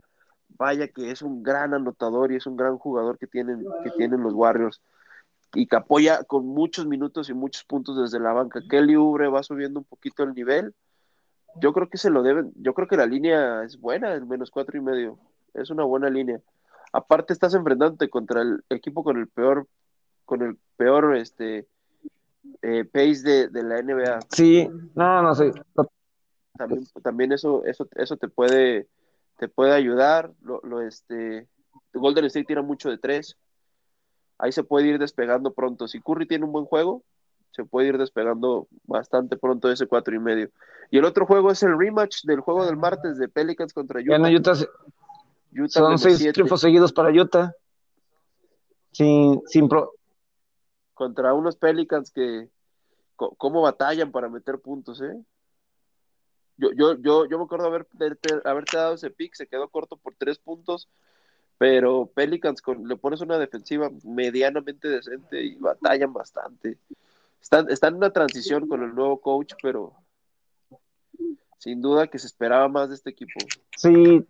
[0.57, 4.23] Vaya que es un gran anotador y es un gran jugador que tienen, que tienen
[4.23, 4.81] los Warriors
[5.55, 8.61] y que apoya con muchos minutos y muchos puntos desde la banca.
[8.69, 10.75] Kelly Ubre va subiendo un poquito el nivel.
[11.61, 14.51] Yo creo que se lo deben, yo creo que la línea es buena, el menos
[14.51, 15.19] cuatro y medio.
[15.55, 16.41] Es una buena línea.
[16.93, 19.67] Aparte estás enfrentándote contra el equipo con el peor,
[20.25, 21.67] con el peor este
[22.63, 24.21] eh, pace de, de la NBA.
[24.31, 25.51] Sí, no, no, sí.
[26.57, 28.89] También, también eso, eso, eso te puede,
[29.39, 30.33] te puede ayudar.
[30.43, 31.49] Lo, lo este
[31.95, 33.37] Golden State tira mucho de tres.
[34.39, 35.89] Ahí se puede ir despegando pronto.
[35.89, 37.03] Si Curry tiene un buen juego,
[37.51, 40.51] se puede ir despegando bastante pronto ese cuatro y medio.
[40.91, 44.13] Y el otro juego es el rematch del juego del martes de Pelicans contra Utah.
[44.13, 44.53] Gana Utah,
[45.53, 47.53] Utah son seis siete triunfos seguidos para Utah.
[48.93, 49.93] Sin, sin pro,
[50.95, 52.49] contra unos Pelicans que
[53.17, 55.25] cómo batallan para meter puntos, ¿eh?
[56.59, 57.87] Yo, yo, yo, yo me acuerdo haber,
[58.45, 60.89] haberte, dado ese pick, se quedó corto por tres puntos,
[61.57, 66.79] pero Pelicans con, le pones una defensiva medianamente decente y batallan bastante.
[67.41, 69.95] están, están en una transición con el nuevo coach, pero
[71.59, 73.39] sin duda que se esperaba más de este equipo.
[73.77, 74.27] Sí,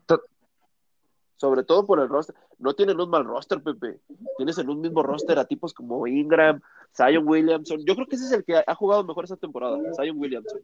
[1.37, 2.35] sobre todo por el roster.
[2.59, 4.01] No tienen un mal roster, Pepe.
[4.37, 6.61] Tienes en un mismo roster a tipos como Ingram,
[6.95, 7.85] Zion Williamson.
[7.87, 10.61] Yo creo que ese es el que ha jugado mejor esta temporada, Zion Williamson.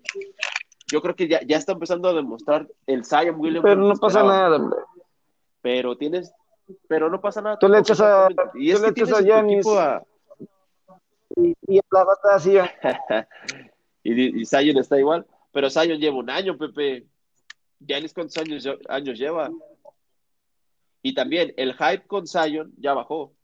[0.91, 3.71] Yo creo que ya, ya está empezando a demostrar el Zion Williamson.
[3.71, 4.79] Pero no pasa nada, hombre.
[5.63, 6.33] Pero tienes,
[6.89, 7.59] pero no pasa nada.
[7.59, 9.67] Tú le echas a, y es tú le echas a Giannis.
[9.67, 10.03] A...
[11.37, 12.57] Y, y la bata así.
[14.03, 15.27] y, y Zion está igual.
[15.53, 17.07] Pero Zion lleva un año, Pepe.
[17.81, 19.51] Giannis cuántos años, años lleva.
[21.03, 23.35] Y también el hype con Zion ya bajó,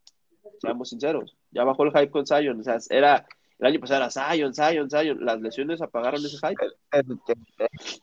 [0.62, 2.58] seamos sinceros, ya bajó el hype con Zion.
[2.58, 3.26] O sea, era,
[3.60, 5.24] el año pasado era Zion, Zion, Zion.
[5.24, 6.66] Las lesiones apagaron ese hype.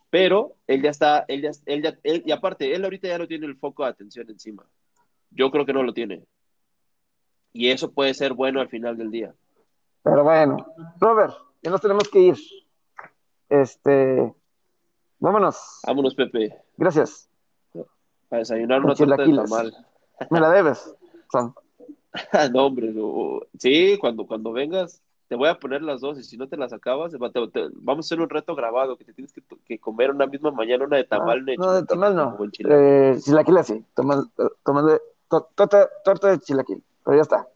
[0.08, 3.26] Pero él ya está, él ya, él ya, él, y aparte, él ahorita ya no
[3.26, 4.64] tiene el foco de atención encima.
[5.30, 6.24] Yo creo que no lo tiene.
[7.52, 9.34] Y eso puede ser bueno al final del día.
[10.04, 10.64] Pero bueno,
[11.00, 12.36] Robert, ya nos tenemos que ir.
[13.48, 14.32] Este,
[15.18, 15.80] vámonos.
[15.84, 16.56] Vámonos, Pepe.
[16.76, 17.28] Gracias.
[18.28, 19.74] Para desayunar una torta de tamal.
[20.30, 20.94] Me la debes.
[22.52, 22.94] no, hombre,
[23.58, 26.72] sí, cuando, cuando vengas, te voy a poner las dos y si no te las
[26.72, 29.32] acabas, vamos a hacer un reto grabado que te tienes
[29.66, 31.44] que, comer una misma mañana una de tamal.
[31.46, 32.38] Ah, no, de tamal no.
[32.58, 33.84] Eh, chilaquil así.
[33.94, 34.26] Toma,
[34.64, 35.00] toma de,
[35.54, 36.82] torta de chilaquil.
[37.04, 37.46] Pero ya está.